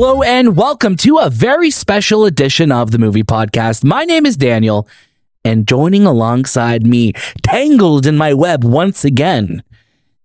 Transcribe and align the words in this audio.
Hello 0.00 0.22
and 0.22 0.56
welcome 0.56 0.94
to 0.98 1.18
a 1.18 1.28
very 1.28 1.72
special 1.72 2.24
edition 2.24 2.70
of 2.70 2.92
the 2.92 2.98
movie 3.00 3.24
podcast. 3.24 3.82
My 3.82 4.04
name 4.04 4.26
is 4.26 4.36
Daniel, 4.36 4.86
and 5.44 5.66
joining 5.66 6.06
alongside 6.06 6.86
me, 6.86 7.14
tangled 7.42 8.06
in 8.06 8.16
my 8.16 8.32
web 8.32 8.62
once 8.62 9.04
again, 9.04 9.60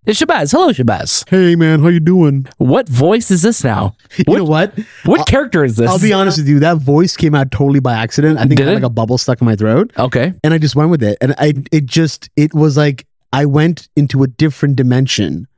is 0.06 0.16
Shahbaz. 0.20 0.52
Hello, 0.52 0.68
Shahbaz. 0.70 1.28
Hey 1.28 1.56
man, 1.56 1.80
how 1.80 1.88
you 1.88 1.98
doing? 1.98 2.46
What 2.58 2.88
voice 2.88 3.32
is 3.32 3.42
this 3.42 3.64
now? 3.64 3.96
You 4.16 4.22
What, 4.28 4.36
know 4.36 4.44
what? 4.44 4.78
what 5.06 5.18
I'll- 5.18 5.24
character 5.24 5.64
is 5.64 5.74
this? 5.74 5.90
I'll 5.90 5.98
be 5.98 6.12
honest 6.12 6.38
with 6.38 6.46
you. 6.46 6.60
That 6.60 6.76
voice 6.76 7.16
came 7.16 7.34
out 7.34 7.50
totally 7.50 7.80
by 7.80 7.94
accident. 7.94 8.38
I 8.38 8.42
think 8.42 8.58
Did 8.58 8.68
I 8.68 8.70
had 8.70 8.72
it? 8.74 8.82
like 8.82 8.90
a 8.92 8.94
bubble 8.94 9.18
stuck 9.18 9.40
in 9.40 9.44
my 9.44 9.56
throat, 9.56 9.90
Okay. 9.98 10.34
and 10.44 10.54
I 10.54 10.58
just 10.58 10.76
went 10.76 10.90
with 10.90 11.02
it. 11.02 11.18
And 11.20 11.34
I, 11.36 11.52
it 11.72 11.86
just, 11.86 12.30
it 12.36 12.54
was 12.54 12.76
like 12.76 13.08
I 13.32 13.44
went 13.44 13.88
into 13.96 14.22
a 14.22 14.28
different 14.28 14.76
dimension 14.76 15.48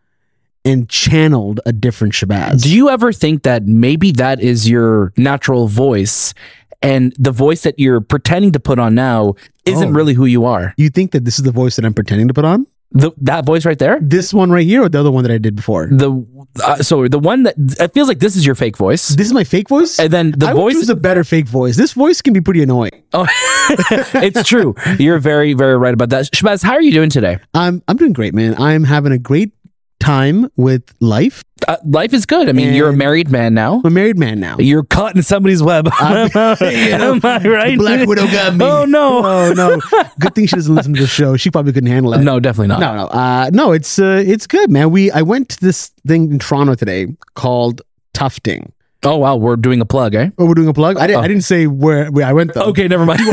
and 0.67 0.89
channeled 0.89 1.61
a 1.65 1.73
different 1.73 2.13
Shahbaz. 2.13 2.63
Do 2.63 2.75
you 2.75 2.91
ever 2.91 3.13
think 3.13 3.45
that 3.45 3.65
maybe 3.67 4.11
that 4.13 4.41
is 4.41 4.69
your 4.69 5.13
natural 5.17 5.69
voice, 5.69 6.35
and 6.83 7.15
the 7.19 7.31
voice 7.33 7.63
that 7.63 7.79
you're 7.79 8.01
pretending 8.03 8.53
to 8.53 8.61
put 8.61 8.79
on 8.79 8.95
now 8.95 9.35
isn't 9.65 9.89
Oh. 9.89 9.93
really 9.93 10.13
who 10.15 10.27
you 10.27 10.45
are? 10.45 10.75
you 10.77 10.91
think 10.91 11.13
that 11.13 11.25
this 11.25 11.39
is 11.39 11.45
the 11.45 11.53
voice 11.53 11.77
that 11.77 11.85
I'm 11.85 11.95
pretending 11.95 12.29
to 12.29 12.35
put 12.35 12.45
on? 12.45 12.67
The, 12.93 13.11
that 13.23 13.45
voice 13.45 13.65
right 13.67 13.79
there. 13.79 13.99
This 14.01 14.33
one 14.33 14.51
right 14.53 14.65
here, 14.65 14.83
or 14.85 14.89
the 14.89 15.01
other 15.01 15.11
one 15.11 15.25
that 15.25 15.33
I 15.33 15.39
did 15.39 15.57
before? 15.57 15.89
The 15.91 16.25
uh, 16.65 16.77
so 16.83 17.09
the 17.09 17.19
one 17.19 17.43
that 17.43 17.55
it 17.59 17.93
feels 17.93 18.07
like 18.09 18.21
this 18.21 18.37
is 18.37 18.47
your 18.47 18.55
fake 18.55 18.77
voice, 18.77 19.09
This 19.09 19.27
is 19.27 19.33
my 19.33 19.43
fake 19.45 19.69
voice. 19.69 19.99
and 19.99 20.11
then 20.13 20.31
the 20.37 20.47
I 20.49 20.53
voice 20.53 20.75
choose 20.75 20.89
a 20.89 20.95
better 20.97 21.25
fake 21.25 21.49
voice. 21.49 21.77
This 21.77 21.93
voice 21.93 22.23
can 22.23 22.33
be 22.33 22.41
pretty 22.41 22.63
annoying. 22.63 22.93
Oh, 23.13 23.27
it's 24.15 24.43
true. 24.49 24.75
You're 24.99 25.19
very, 25.19 25.53
very 25.55 25.77
right 25.77 25.93
about 25.95 26.11
that. 26.11 26.27
Shahbaz, 26.27 26.63
how 26.63 26.73
are 26.75 26.81
you 26.81 26.93
doing 26.93 27.11
today? 27.11 27.39
I'm, 27.55 27.83
I'm 27.89 27.97
doing 27.97 28.13
great, 28.13 28.35
man. 28.35 28.55
I'm 28.61 28.85
having 28.85 29.13
a 29.13 29.19
great 29.19 29.53
time 30.01 30.51
with 30.57 30.83
life. 31.01 31.43
Uh, 31.67 31.77
life 31.85 32.13
is 32.13 32.27
good. 32.27 32.49
I 32.49 32.53
mean, 32.53 32.75
you're 32.75 32.91
a 32.91 32.93
married 32.97 33.31
man 33.31 33.55
now. 33.55 33.77
I'm 33.85 33.87
a 33.87 33.91
married 33.91 34.19
man 34.19 34.39
now. 34.39 34.57
You're 34.59 34.85
caught 34.85 35.17
in 35.17 35.23
somebody's 35.23 35.63
web. 35.63 35.89
I'm- 36.01 36.29
you 36.61 36.99
know, 36.99 37.15
Am 37.15 37.21
I 37.25 37.43
right? 37.49 37.79
Black 37.79 38.07
Widow 38.07 38.27
got 38.27 38.55
me. 38.55 38.65
Oh 38.65 38.85
no. 38.85 39.25
Oh 39.25 39.53
no! 39.53 39.81
Good 40.21 40.35
thing 40.35 40.47
she 40.47 40.57
doesn't 40.57 40.75
listen 40.75 40.95
to 40.95 41.01
the 41.01 41.07
show. 41.07 41.37
She 41.37 41.51
probably 41.51 41.73
couldn't 41.73 41.91
handle 41.91 42.15
it. 42.15 42.23
No, 42.23 42.39
definitely 42.39 42.69
not. 42.69 42.81
no, 42.81 42.95
no, 42.95 43.07
uh, 43.09 43.51
no. 43.53 43.73
It's 43.73 43.99
uh, 43.99 44.23
it's 44.25 44.47
good, 44.47 44.71
man. 44.71 44.91
We 44.91 45.11
I 45.11 45.23
went 45.23 45.49
to 45.51 45.61
this 45.61 45.89
thing 46.07 46.31
in 46.31 46.39
Toronto 46.39 46.75
today 46.75 47.07
called 47.35 47.83
Tufting. 48.15 48.73
Oh 49.07 49.17
wow, 49.19 49.37
we're 49.37 49.55
doing 49.55 49.81
a 49.81 49.85
plug, 49.85 50.17
eh? 50.17 50.31
Oh, 50.37 50.47
we're 50.47 50.55
doing 50.55 50.67
a 50.67 50.75
plug. 50.75 50.99
I 50.99 51.07
didn't. 51.07 51.21
Oh. 51.21 51.23
I 51.23 51.29
didn't 51.29 51.45
say 51.45 51.69
where, 51.69 52.11
where 52.11 52.27
I 52.27 52.33
went 52.33 52.55
though. 52.55 52.65
Okay, 52.65 52.89
never 52.89 53.07
mind. 53.07 53.21
Do 53.21 53.25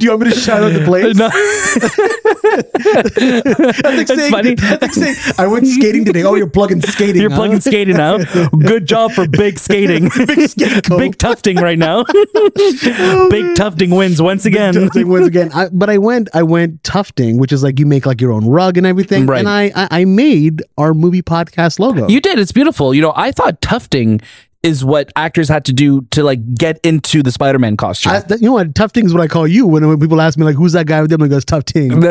you 0.00 0.10
want 0.10 0.22
me 0.22 0.30
to 0.30 0.36
shout 0.38 0.62
out 0.62 0.72
the 0.72 0.84
place? 0.86 1.16
No. 1.16 1.28
That's 2.82 3.84
like 3.84 4.06
That's 4.06 4.20
saying, 4.20 4.30
funny. 4.30 4.54
That's 4.54 4.82
like 4.82 4.92
saying 4.94 5.16
I 5.38 5.46
went 5.46 5.66
skating 5.66 6.06
today. 6.06 6.22
Oh, 6.22 6.34
you're 6.34 6.48
plugging 6.48 6.80
skating. 6.80 7.20
You're 7.20 7.30
huh? 7.30 7.36
plugging 7.36 7.60
skating 7.60 7.96
now. 7.96 8.18
Good 8.58 8.86
job 8.86 9.12
for 9.12 9.28
big 9.28 9.58
skating. 9.58 10.08
Big 10.26 10.48
skate 10.48 10.84
co. 10.84 10.96
big 10.96 11.18
tufting 11.18 11.56
right 11.56 11.78
now. 11.78 12.04
big 12.04 13.54
tufting 13.54 13.90
wins 13.90 14.22
once 14.22 14.46
again. 14.46 14.72
Tufting 14.72 15.08
once 15.08 15.26
again. 15.26 15.50
I, 15.52 15.68
but 15.68 15.90
I 15.90 15.98
went, 15.98 16.30
I 16.32 16.42
went 16.42 16.82
tufting, 16.84 17.36
which 17.36 17.52
is 17.52 17.62
like 17.62 17.78
you 17.78 17.84
make 17.84 18.06
like 18.06 18.20
your 18.20 18.32
own 18.32 18.46
rug 18.46 18.78
and 18.78 18.86
everything. 18.86 19.26
Right. 19.26 19.40
And 19.40 19.48
I, 19.48 19.72
I, 19.74 19.88
I 20.00 20.04
made 20.06 20.62
our 20.78 20.94
movie 20.94 21.22
podcast 21.22 21.78
logo. 21.78 22.08
You 22.08 22.20
did. 22.20 22.38
It's 22.38 22.52
beautiful. 22.52 22.94
You 22.94 23.02
know, 23.02 23.12
I 23.14 23.32
thought 23.32 23.41
tufting 23.50 24.20
is 24.62 24.84
what 24.84 25.10
actors 25.16 25.48
had 25.48 25.64
to 25.64 25.72
do 25.72 26.02
to 26.12 26.22
like 26.22 26.54
get 26.54 26.78
into 26.84 27.20
the 27.22 27.32
Spider-Man 27.32 27.76
costume. 27.76 28.12
I, 28.12 28.22
you 28.36 28.42
know 28.42 28.52
what? 28.52 28.74
Tufting 28.76 29.04
is 29.06 29.12
what 29.12 29.20
I 29.20 29.26
call 29.26 29.48
you 29.48 29.66
when, 29.66 29.86
when 29.88 29.98
people 29.98 30.20
ask 30.20 30.38
me 30.38 30.44
like, 30.44 30.54
"Who's 30.54 30.72
that 30.74 30.86
guy 30.86 31.00
with 31.02 31.10
them?" 31.10 31.20
I 31.22 31.26
goes 31.28 31.44
Tufting. 31.44 31.90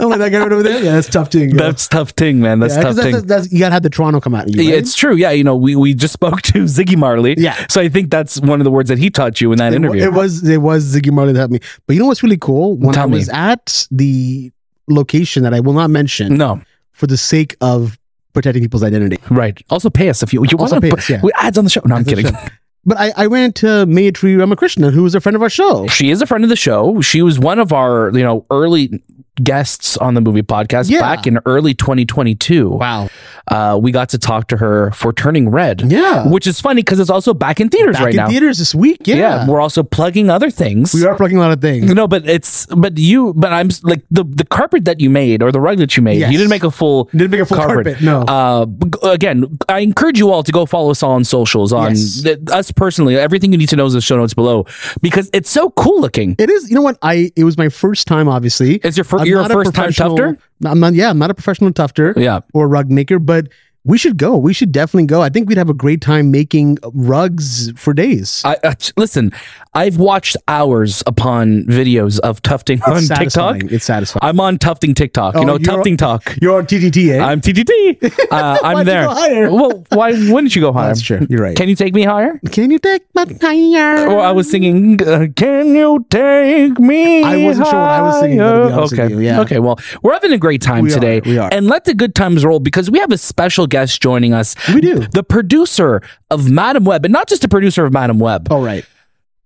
I'm 0.00 0.08
like 0.08 0.18
that 0.20 0.30
guy 0.32 0.38
right 0.38 0.52
over 0.52 0.62
there. 0.62 0.82
Yeah, 0.82 0.92
that's 0.92 1.08
Tufting. 1.08 1.50
Yeah. 1.50 1.56
That's 1.56 1.88
tufting, 1.88 2.36
man. 2.36 2.60
That's 2.60 2.76
Yeah, 2.76 2.82
'cause 2.82 2.96
tufting. 2.96 3.12
that's, 3.12 3.26
that's, 3.26 3.52
you 3.52 3.58
gotta 3.58 3.72
have 3.74 3.82
the 3.82 3.90
Toronto 3.90 4.20
come 4.20 4.34
out. 4.34 4.48
You, 4.48 4.62
Yeah, 4.62 4.70
right? 4.70 4.78
It's 4.78 4.94
true. 4.94 5.14
Yeah, 5.16 5.30
you 5.32 5.44
know, 5.44 5.56
we, 5.56 5.76
we 5.76 5.92
just 5.94 6.12
spoke 6.12 6.40
to 6.42 6.58
Ziggy 6.64 6.96
Marley. 6.96 7.34
Yeah. 7.36 7.66
So 7.68 7.80
I 7.80 7.88
think 7.88 8.10
that's 8.10 8.40
one 8.40 8.60
of 8.60 8.64
the 8.64 8.70
words 8.70 8.88
that 8.88 8.98
he 8.98 9.10
taught 9.10 9.40
you 9.40 9.52
in 9.52 9.58
that 9.58 9.72
It, 9.72 9.76
interview. 9.76 10.02
it 10.04 10.12
was 10.12 10.48
it 10.48 10.58
was 10.58 10.94
Ziggy 10.94 11.12
Marley 11.12 11.32
that 11.32 11.38
helped 11.40 11.52
me. 11.52 11.60
But 11.86 11.94
you 11.94 12.00
know 12.00 12.06
what's 12.06 12.22
really 12.22 12.38
cool? 12.38 12.76
When 12.76 12.94
Tell 12.94 13.04
I 13.04 13.06
me. 13.06 13.18
was 13.18 13.28
at 13.28 13.86
the 13.90 14.50
location 14.88 15.42
that 15.42 15.52
I 15.54 15.60
will 15.60 15.74
not 15.74 15.90
mention 15.90 16.36
no, 16.36 16.60
for 17.02 17.08
the 17.08 17.16
sake 17.16 17.56
of 17.60 17.98
protecting 18.32 18.62
people's 18.62 18.84
identity. 18.84 19.18
right. 19.28 19.60
Also 19.70 19.90
pay 19.90 20.08
us 20.08 20.22
if 20.22 20.32
you, 20.32 20.44
you 20.48 20.56
want 20.56 20.70
to 20.70 20.96
us, 20.96 21.10
yeah. 21.10 21.20
put 21.20 21.32
ads 21.36 21.58
on 21.58 21.64
the 21.64 21.70
show. 21.70 21.80
No, 21.84 21.96
I'm 21.96 22.02
Ads 22.02 22.10
the 22.10 22.22
kidding. 22.22 22.36
But 22.84 22.96
I, 22.96 23.12
I 23.16 23.26
ran 23.26 23.46
into 23.46 23.66
Maitreyi 23.66 24.38
Ramakrishnan, 24.38 24.92
who 24.92 25.02
was 25.02 25.16
a 25.16 25.20
friend 25.20 25.34
of 25.34 25.42
our 25.42 25.50
show. 25.50 25.88
She 25.88 26.10
is 26.10 26.22
a 26.22 26.26
friend 26.26 26.44
of 26.44 26.50
the 26.50 26.54
show. 26.54 27.00
She 27.00 27.20
was 27.20 27.40
one 27.40 27.58
of 27.58 27.72
our, 27.72 28.12
you 28.16 28.22
know, 28.22 28.46
early 28.50 29.02
guests 29.42 29.96
on 29.96 30.14
the 30.14 30.20
movie 30.20 30.42
podcast 30.42 30.90
Yeah. 30.90 31.00
back 31.00 31.26
in 31.26 31.38
early 31.46 31.74
2022. 31.74 32.68
Wow. 32.68 33.08
Uh, 33.48 33.78
we 33.82 33.90
got 33.90 34.08
to 34.10 34.18
talk 34.18 34.46
to 34.48 34.56
her 34.58 34.90
for 34.92 35.12
Turning 35.12 35.48
Red. 35.48 35.82
Yeah. 35.90 36.28
Which 36.28 36.46
is 36.46 36.60
funny 36.60 36.82
because 36.82 37.00
it's 37.00 37.10
also 37.10 37.32
back 37.34 37.58
in 37.60 37.68
theaters 37.70 37.96
Back 37.96 38.04
right 38.04 38.10
in 38.14 38.16
now. 38.16 38.28
theaters 38.28 38.58
this 38.58 38.74
week. 38.74 38.98
Yeah. 39.06 39.48
we're 39.48 39.60
also 39.60 39.82
plugging 39.82 40.30
other 40.30 40.50
things. 40.50 40.92
we 40.94 41.04
are 41.06 41.16
plugging 41.16 41.38
a 41.38 41.40
lot 41.40 41.50
of 41.52 41.60
things. 41.60 41.92
No, 41.92 42.06
but 42.06 42.28
it's 42.28 42.66
but 42.66 42.98
you 42.98 43.32
but 43.34 43.52
I'm 43.52 43.70
like 43.82 44.02
the 44.10 44.24
the 44.24 44.44
carpet 44.44 44.84
that 44.84 45.00
you 45.00 45.10
made 45.10 45.42
or 45.42 45.50
the 45.50 45.60
rug 45.60 45.78
that 45.78 45.96
you 45.96 46.02
made. 46.02 46.18
Yes. 46.20 46.30
You 46.30 46.38
didn't 46.38 46.50
make 46.50 46.62
a 46.64 46.70
full 46.70 47.04
Didn't 47.12 47.30
make 47.30 47.40
a 47.40 47.46
full 47.46 47.56
carpet, 47.58 48.00
no. 48.00 48.22
Uh, 48.22 48.66
again, 49.02 49.58
I 49.68 49.80
encourage 49.80 50.18
you 50.18 50.30
all 50.30 50.42
to 50.42 50.52
go 50.52 50.66
follow 50.66 50.90
us 50.90 51.02
all 51.02 51.12
on 51.12 51.24
socials 51.24 51.72
on 51.72 51.90
Yes. 51.90 52.22
th- 52.22 52.38
us 52.52 52.70
personally. 52.70 53.16
Everything 53.18 53.50
you 53.52 53.58
need 53.58 53.68
to 53.70 53.76
know 53.76 53.86
is 53.86 53.94
in 53.94 53.98
the 53.98 54.02
show 54.02 54.16
notes 54.16 54.34
below 54.34 54.66
because 55.00 55.28
it's 55.32 55.50
so 55.50 55.70
cool 55.70 56.00
looking. 56.00 56.36
It 56.38 56.48
is. 56.50 56.68
You 56.68 56.76
know 56.76 56.82
what? 56.82 56.98
I 57.02 57.32
it 57.34 57.44
was 57.44 57.56
my 57.58 57.68
first 57.70 58.06
time. 58.06 58.28
Obviously, 58.28 58.76
It's 58.76 58.96
your 58.96 59.04
fir- 59.04 59.18
I'm 59.18 59.21
you're 59.26 59.40
a 59.40 59.42
not 59.42 59.52
first-time 59.52 59.90
tufter? 59.90 60.38
I'm 60.64 60.80
not. 60.80 60.94
Yeah, 60.94 61.10
I'm 61.10 61.18
not 61.18 61.30
a 61.30 61.34
professional 61.34 61.72
tufter. 61.72 62.16
Yeah. 62.16 62.40
or 62.52 62.68
rug 62.68 62.90
maker, 62.90 63.18
but 63.18 63.48
we 63.84 63.98
should 63.98 64.16
go. 64.16 64.36
We 64.36 64.52
should 64.52 64.70
definitely 64.70 65.06
go. 65.06 65.22
I 65.22 65.28
think 65.28 65.48
we'd 65.48 65.58
have 65.58 65.68
a 65.70 65.74
great 65.74 66.00
time 66.00 66.30
making 66.30 66.78
rugs 66.94 67.72
for 67.72 67.92
days. 67.92 68.40
I, 68.44 68.56
uh, 68.62 68.74
listen, 68.96 69.32
I've 69.74 69.96
watched 69.96 70.36
hours 70.46 71.02
upon 71.06 71.64
videos 71.64 72.20
of 72.20 72.40
tufting 72.42 72.80
on 72.82 72.98
It's 72.98 73.08
TikTok. 73.08 73.56
It's 73.64 73.84
satisfying. 73.84 74.20
I'm 74.22 74.38
on 74.38 74.58
tufting 74.58 74.94
TikTok. 74.94 75.34
you 75.34 75.40
Oh, 75.40 75.44
know, 75.44 75.52
you're- 75.54 75.64
tufting 75.64 75.96
talk. 75.96 76.36
You're 76.40 76.56
on 76.58 76.66
TTT, 76.66 77.10
eh? 77.10 77.20
I'm 77.20 77.40
TTT. 77.40 77.98
Uh, 78.32 78.58
I'm 78.62 78.78
you 78.78 78.84
there. 78.84 79.06
higher? 79.08 79.50
Well, 79.52 79.84
why 79.92 80.12
wouldn't 80.12 80.54
you 80.56 80.62
go 80.62 80.72
higher? 80.72 80.88
That's 80.88 81.02
true. 81.02 81.26
You're 81.28 81.42
right. 81.42 81.56
Can 81.56 81.68
you 81.68 81.74
take 81.74 81.92
me 81.94 82.02
higher? 82.04 82.40
Can 82.50 82.70
you 82.70 82.78
take 82.78 83.02
my 83.14 83.26
higher? 83.42 84.08
Well, 84.08 84.20
I 84.20 84.30
was 84.32 84.50
singing, 84.50 85.02
uh, 85.02 85.26
"Can 85.36 85.74
you 85.74 86.06
take 86.08 86.78
me?" 86.78 87.22
I 87.22 87.44
wasn't 87.44 87.66
sure 87.68 87.78
what 87.80 87.90
I 87.90 88.00
was 88.02 88.20
singing, 88.20 88.38
to 88.38 88.44
be 88.44 88.48
higher?" 88.72 88.80
with 88.80 88.92
Okay, 88.94 89.08
you, 89.10 89.20
yeah. 89.20 89.40
okay. 89.40 89.58
Well, 89.58 89.78
we're 90.02 90.14
having 90.14 90.32
a 90.32 90.38
great 90.38 90.62
time 90.62 90.84
We 90.84 90.90
are, 90.92 90.94
today, 90.94 91.20
we 91.24 91.36
are. 91.36 91.50
and 91.52 91.66
let 91.66 91.84
the 91.84 91.92
good 91.94 92.14
times 92.14 92.42
roll 92.44 92.58
because 92.60 92.90
we 92.90 92.98
have 93.00 93.12
a 93.12 93.18
special 93.18 93.66
guest 93.72 94.00
joining 94.00 94.32
us. 94.32 94.54
We 94.72 94.80
do. 94.80 95.00
The 95.00 95.24
producer 95.24 96.00
of 96.30 96.48
Madame 96.48 96.84
Web, 96.84 97.04
and 97.04 97.12
not 97.12 97.28
just 97.28 97.42
a 97.42 97.48
producer 97.48 97.84
of 97.84 97.92
Madame 97.92 98.20
Web. 98.20 98.46
Oh, 98.50 98.62
right. 98.62 98.84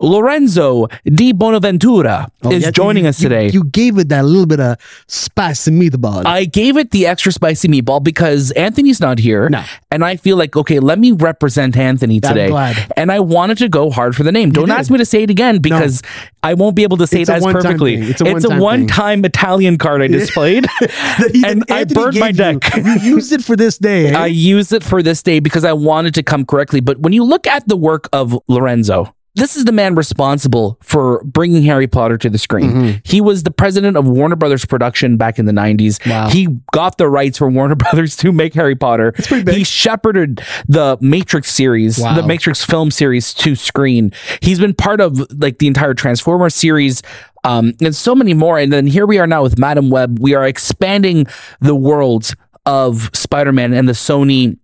Lorenzo 0.01 0.87
Di 1.05 1.33
Bonaventura 1.33 2.29
Oh, 2.45 2.51
is 2.53 2.63
yeah, 2.65 2.71
joining 2.71 3.05
you- 3.05 3.09
us 3.11 3.19
today. 3.19 3.49
You, 3.49 3.65
gave 3.65 3.99
it 3.99 4.09
that 4.11 4.25
little 4.25 4.47
bit 4.47 4.61
of 4.61 4.77
spicy 5.09 5.71
meatball. 5.71 6.25
I 6.25 6.45
gave 6.45 6.77
it 6.77 6.91
the 6.93 7.07
extra 7.07 7.33
spicy 7.33 7.69
meatball 7.69 8.03
because 8.03 8.51
Anthony's 8.53 9.01
not 9.01 9.19
here. 9.19 9.49
No. 9.49 9.63
And 9.91 10.05
I 10.05 10.17
feel 10.17 10.37
like, 10.37 10.57
okay, 10.57 10.79
let 10.79 10.99
me 10.99 11.13
represent 11.13 11.77
Anthony 11.77 12.17
I'm 12.17 12.21
today. 12.29 12.49
glad. 12.49 12.93
And 12.97 13.11
I 13.11 13.21
wanted 13.21 13.59
to 13.59 13.69
go 13.69 13.91
hard 13.91 14.15
for 14.15 14.23
the 14.23 14.33
name. 14.33 14.51
Don't 14.53 14.69
did. 14.69 14.77
ask 14.77 14.91
me 14.91 14.99
to 14.99 15.05
say 15.05 15.23
it 15.25 15.31
again 15.31 15.59
because 15.59 16.03
I 16.43 16.55
won't 16.55 16.77
be 16.77 16.83
able 16.85 16.97
to 16.99 17.07
say 17.07 17.23
It's 17.23 17.31
it 17.31 17.35
as 17.37 17.43
perfectly. 17.45 17.97
thing. 17.97 18.11
It's 18.11 18.21
a 18.21 18.25
one-time 18.25 18.51
thing. 18.51 18.61
one-time 18.61 19.25
Italian 19.25 19.79
card 19.79 20.03
I 20.03 20.07
displayed. 20.09 20.67
And 21.45 21.65
I 21.71 21.85
burned 21.85 22.19
my 22.21 22.29
you. 22.29 22.33
deck. 22.35 22.77
You 22.77 23.17
used 23.17 23.33
it 23.33 23.43
for 23.43 23.57
this 23.57 23.79
day. 23.79 24.09
eh? 24.15 24.19
I 24.19 24.27
used 24.27 24.73
it 24.73 24.85
for 24.85 25.03
this 25.03 25.23
day 25.23 25.41
because 25.41 25.65
I 25.65 25.73
wanted 25.73 26.15
to 26.15 26.23
come 26.23 26.45
correctly. 26.47 26.81
But 26.81 26.99
when 26.99 27.13
you 27.13 27.25
look 27.25 27.47
at 27.47 27.67
the 27.67 27.77
work 27.77 28.09
of 28.13 28.39
Lorenzo, 28.49 29.13
this 29.37 29.55
is 29.57 29.65
the 29.65 29.73
man 29.73 29.95
responsible 29.95 30.79
for 30.83 31.23
bringing 31.25 31.63
Harry 31.63 31.87
Potter 31.87 32.19
to 32.19 32.29
the 32.29 32.39
screen. 32.39 32.73
Mm-hmm. 32.73 32.99
He 33.05 33.21
was 33.21 33.43
the 33.45 33.51
president 33.51 33.97
of 33.97 34.09
Warner 34.09 34.35
Brothers 34.37 34.65
Production 34.65 35.17
back 35.17 35.39
in 35.39 35.45
the 35.47 35.53
90s. 35.53 36.05
Wow. 36.09 36.29
He 36.31 36.49
got 36.73 36.99
the 36.99 37.09
rights 37.09 37.39
for 37.39 37.49
Warner 37.49 37.75
Brothers 37.77 38.17
to 38.17 38.33
make 38.33 38.55
Harry 38.55 38.75
Potter. 38.75 39.15
He 39.29 39.63
shepherded 39.63 40.43
the 40.67 40.99
Matrix 41.01 41.51
series, 41.53 41.99
Wow. 41.99 42.15
the 42.15 42.27
Matrix 42.27 42.65
film 42.65 42.91
series 42.91 43.33
to 43.35 43.55
screen. 43.55 44.11
He's 44.41 44.59
been 44.59 44.75
part 44.75 45.01
of 45.01 45.21
like 45.41 45.59
the 45.59 45.67
entire 45.67 45.95
Transformer 45.95 46.51
series. 46.51 47.03
Um, 47.45 47.75
and 47.81 47.95
so 47.95 48.15
many 48.15 48.35
more. 48.35 48.59
And 48.59 48.73
then 48.73 48.87
here 48.89 49.07
we 49.07 49.19
are 49.19 49.27
now 49.27 49.43
with 49.43 49.57
Madame 49.59 49.89
Web. 49.89 50.19
We 50.19 50.35
are 50.35 50.45
expanding 50.45 51.27
the 51.61 51.77
world 51.77 52.33
of 52.65 53.09
Spider-Man 53.13 53.73
and 53.73 53.89
the 53.89 53.93
Sony 53.93 54.59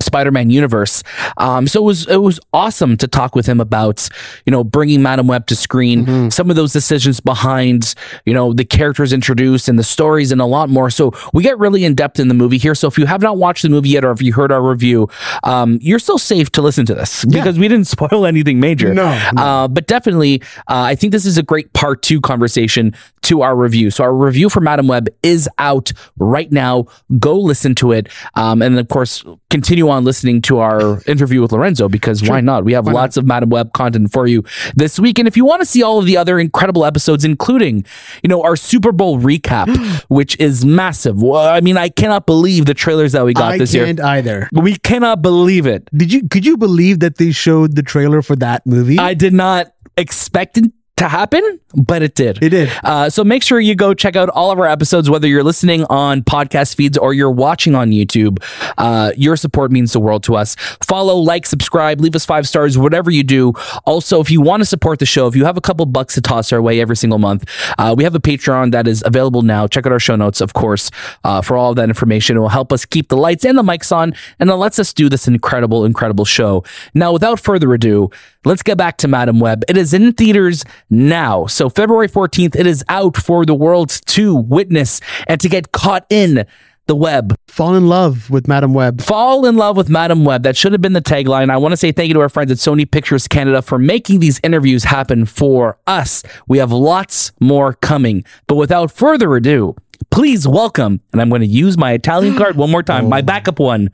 Spider-Man 0.00 0.50
universe. 0.50 1.02
Um, 1.36 1.66
so 1.66 1.80
it 1.80 1.84
was 1.84 2.06
it 2.08 2.16
was 2.22 2.40
awesome 2.52 2.96
to 2.98 3.06
talk 3.08 3.34
with 3.34 3.46
him 3.46 3.60
about 3.60 4.08
you 4.46 4.50
know 4.50 4.64
bringing 4.64 5.02
Madame 5.02 5.26
Web 5.26 5.46
to 5.46 5.56
screen, 5.56 5.90
Mm-hmm. 6.06 6.28
some 6.30 6.50
of 6.50 6.56
those 6.56 6.72
decisions 6.72 7.20
behind 7.20 7.94
you 8.24 8.32
know 8.34 8.52
the 8.52 8.64
characters 8.64 9.12
introduced 9.12 9.68
and 9.68 9.78
the 9.78 9.82
stories 9.84 10.32
and 10.32 10.40
a 10.40 10.46
lot 10.46 10.68
more. 10.68 10.90
So 10.90 11.12
we 11.32 11.42
get 11.42 11.58
really 11.58 11.84
in 11.84 11.94
depth 11.94 12.18
in 12.20 12.28
the 12.28 12.34
movie 12.34 12.58
here. 12.58 12.74
So 12.74 12.88
if 12.88 12.96
you 12.98 13.06
have 13.06 13.20
not 13.22 13.36
watched 13.36 13.62
the 13.62 13.68
movie 13.68 13.90
yet 13.90 14.04
or 14.04 14.10
if 14.12 14.22
you 14.22 14.32
heard 14.32 14.50
our 14.52 14.62
review, 14.62 15.08
um, 15.44 15.78
you're 15.82 15.98
still 15.98 16.18
safe 16.18 16.50
to 16.52 16.62
listen 16.62 16.86
to 16.86 16.94
this 16.94 17.24
because 17.24 17.58
we 17.58 17.68
didn't 17.68 17.86
spoil 17.96 18.24
anything 18.26 18.60
major. 18.60 18.94
No, 18.94 19.10
no. 19.34 19.42
Uh, 19.42 19.68
but 19.68 19.86
definitely, 19.86 20.40
uh, 20.68 20.82
I 20.90 20.94
think 20.94 21.12
this 21.12 21.26
is 21.26 21.36
a 21.38 21.42
great 21.42 21.72
part 21.72 22.02
two 22.02 22.20
conversation 22.20 22.94
to 23.22 23.42
our 23.42 23.54
review. 23.56 23.90
So 23.90 24.04
our 24.04 24.14
review 24.14 24.48
for 24.48 24.60
Madame 24.60 24.86
Web 24.88 25.08
is 25.22 25.48
out 25.58 25.92
right 26.18 26.50
now. 26.50 26.86
Go 27.18 27.38
listen 27.38 27.74
to 27.76 27.92
it, 27.92 28.08
um, 28.34 28.62
and 28.62 28.78
of 28.78 28.88
course, 28.88 29.22
continue 29.50 29.89
on 29.90 30.04
listening 30.04 30.42
to 30.42 30.58
our 30.58 31.02
interview 31.06 31.42
with 31.42 31.52
Lorenzo 31.52 31.88
because 31.88 32.22
why 32.22 32.40
not? 32.40 32.64
We 32.64 32.72
have 32.72 32.86
lots 32.86 33.16
of 33.16 33.26
Madame 33.26 33.50
Web 33.50 33.72
content 33.72 34.12
for 34.12 34.26
you 34.26 34.44
this 34.74 34.98
week, 34.98 35.18
and 35.18 35.26
if 35.28 35.36
you 35.36 35.44
want 35.44 35.60
to 35.60 35.66
see 35.66 35.82
all 35.82 35.98
of 35.98 36.06
the 36.06 36.16
other 36.16 36.38
incredible 36.38 36.84
episodes, 36.84 37.24
including 37.24 37.84
you 38.22 38.28
know 38.28 38.42
our 38.42 38.56
Super 38.56 38.92
Bowl 38.92 39.18
recap, 39.18 39.68
which 40.08 40.38
is 40.38 40.64
massive. 40.64 41.22
Well, 41.22 41.48
I 41.48 41.60
mean, 41.60 41.76
I 41.76 41.88
cannot 41.88 42.26
believe 42.26 42.66
the 42.66 42.74
trailers 42.74 43.12
that 43.12 43.24
we 43.24 43.34
got 43.34 43.52
I 43.52 43.58
this 43.58 43.74
year. 43.74 43.86
can't 43.86 44.00
either. 44.00 44.48
We 44.52 44.76
cannot 44.76 45.22
believe 45.22 45.66
it. 45.66 45.88
Did 45.96 46.12
you? 46.12 46.28
Could 46.28 46.46
you 46.46 46.56
believe 46.56 47.00
that 47.00 47.16
they 47.16 47.32
showed 47.32 47.76
the 47.76 47.82
trailer 47.82 48.22
for 48.22 48.36
that 48.36 48.66
movie? 48.66 48.98
I 48.98 49.14
did 49.14 49.32
not 49.32 49.72
expect 49.96 50.58
it 50.58 50.72
to 51.00 51.08
happen, 51.08 51.60
but 51.74 52.02
it 52.02 52.14
did. 52.14 52.42
It 52.42 52.50
did. 52.50 52.70
Uh, 52.84 53.10
so 53.10 53.24
make 53.24 53.42
sure 53.42 53.58
you 53.58 53.74
go 53.74 53.94
check 53.94 54.16
out 54.16 54.28
all 54.28 54.50
of 54.50 54.58
our 54.58 54.66
episodes, 54.66 55.08
whether 55.10 55.26
you're 55.26 55.42
listening 55.42 55.84
on 55.84 56.22
podcast 56.22 56.74
feeds 56.74 56.96
or 56.96 57.14
you're 57.14 57.30
watching 57.30 57.74
on 57.74 57.90
YouTube. 57.90 58.38
Uh, 58.78 59.12
your 59.16 59.36
support 59.36 59.72
means 59.72 59.92
the 59.92 60.00
world 60.00 60.22
to 60.24 60.36
us. 60.36 60.56
Follow, 60.82 61.16
like, 61.16 61.46
subscribe, 61.46 62.00
leave 62.00 62.14
us 62.14 62.24
five 62.24 62.46
stars, 62.46 62.76
whatever 62.76 63.10
you 63.10 63.22
do. 63.22 63.52
Also, 63.86 64.20
if 64.20 64.30
you 64.30 64.40
want 64.40 64.60
to 64.60 64.66
support 64.66 64.98
the 64.98 65.06
show, 65.06 65.26
if 65.26 65.34
you 65.34 65.44
have 65.44 65.56
a 65.56 65.60
couple 65.60 65.86
bucks 65.86 66.14
to 66.14 66.20
toss 66.20 66.52
our 66.52 66.60
way 66.60 66.80
every 66.80 66.96
single 66.96 67.18
month, 67.18 67.48
uh, 67.78 67.94
we 67.96 68.04
have 68.04 68.14
a 68.14 68.20
Patreon 68.20 68.72
that 68.72 68.86
is 68.86 69.02
available 69.06 69.42
now. 69.42 69.66
Check 69.66 69.86
out 69.86 69.92
our 69.92 70.00
show 70.00 70.16
notes, 70.16 70.40
of 70.40 70.52
course, 70.52 70.90
uh, 71.24 71.40
for 71.40 71.56
all 71.56 71.70
of 71.70 71.76
that 71.76 71.88
information. 71.88 72.36
It 72.36 72.40
will 72.40 72.48
help 72.48 72.72
us 72.72 72.84
keep 72.84 73.08
the 73.08 73.16
lights 73.16 73.44
and 73.44 73.56
the 73.56 73.62
mics 73.62 73.90
on, 73.90 74.14
and 74.38 74.50
it 74.50 74.54
lets 74.54 74.78
us 74.78 74.92
do 74.92 75.08
this 75.08 75.26
incredible, 75.26 75.84
incredible 75.84 76.26
show. 76.26 76.62
Now, 76.92 77.12
without 77.12 77.40
further 77.40 77.72
ado, 77.72 78.10
let's 78.44 78.62
get 78.62 78.78
back 78.78 78.96
to 78.98 79.08
Madame 79.08 79.40
Web. 79.40 79.64
It 79.68 79.76
is 79.76 79.92
in 79.92 80.12
theaters 80.12 80.64
now. 80.88 81.46
So 81.46 81.68
February 81.68 82.08
14th, 82.08 82.56
it 82.56 82.66
is 82.66 82.84
out 82.88 83.16
for 83.16 83.44
the 83.44 83.54
world 83.54 83.90
to 84.06 84.34
witness 84.34 85.00
and 85.26 85.40
to 85.40 85.48
get 85.48 85.72
caught 85.72 86.06
in 86.08 86.46
the 86.86 86.96
web. 86.96 87.36
Fall 87.46 87.76
in 87.76 87.86
love 87.86 88.30
with 88.30 88.48
Madame 88.48 88.74
Web. 88.74 89.00
Fall 89.00 89.46
in 89.46 89.56
love 89.56 89.76
with 89.76 89.88
Madame 89.88 90.24
Web. 90.24 90.42
That 90.42 90.56
should 90.56 90.72
have 90.72 90.80
been 90.80 90.92
the 90.92 91.00
tagline. 91.00 91.50
I 91.50 91.56
want 91.56 91.72
to 91.72 91.76
say 91.76 91.92
thank 91.92 92.08
you 92.08 92.14
to 92.14 92.20
our 92.20 92.28
friends 92.28 92.50
at 92.50 92.56
Sony 92.56 92.90
Pictures 92.90 93.28
Canada 93.28 93.62
for 93.62 93.78
making 93.78 94.18
these 94.18 94.40
interviews 94.42 94.84
happen 94.84 95.24
for 95.24 95.78
us. 95.86 96.24
We 96.48 96.58
have 96.58 96.72
lots 96.72 97.30
more 97.40 97.74
coming. 97.74 98.24
But 98.48 98.56
without 98.56 98.90
further 98.90 99.36
ado, 99.36 99.76
please 100.10 100.48
welcome, 100.48 101.00
and 101.12 101.20
I'm 101.20 101.28
going 101.28 101.42
to 101.42 101.46
use 101.46 101.78
my 101.78 101.92
Italian 101.92 102.36
card 102.36 102.56
one 102.56 102.70
more 102.70 102.82
time, 102.82 103.08
my 103.08 103.20
oh. 103.20 103.22
backup 103.22 103.60
one. 103.60 103.90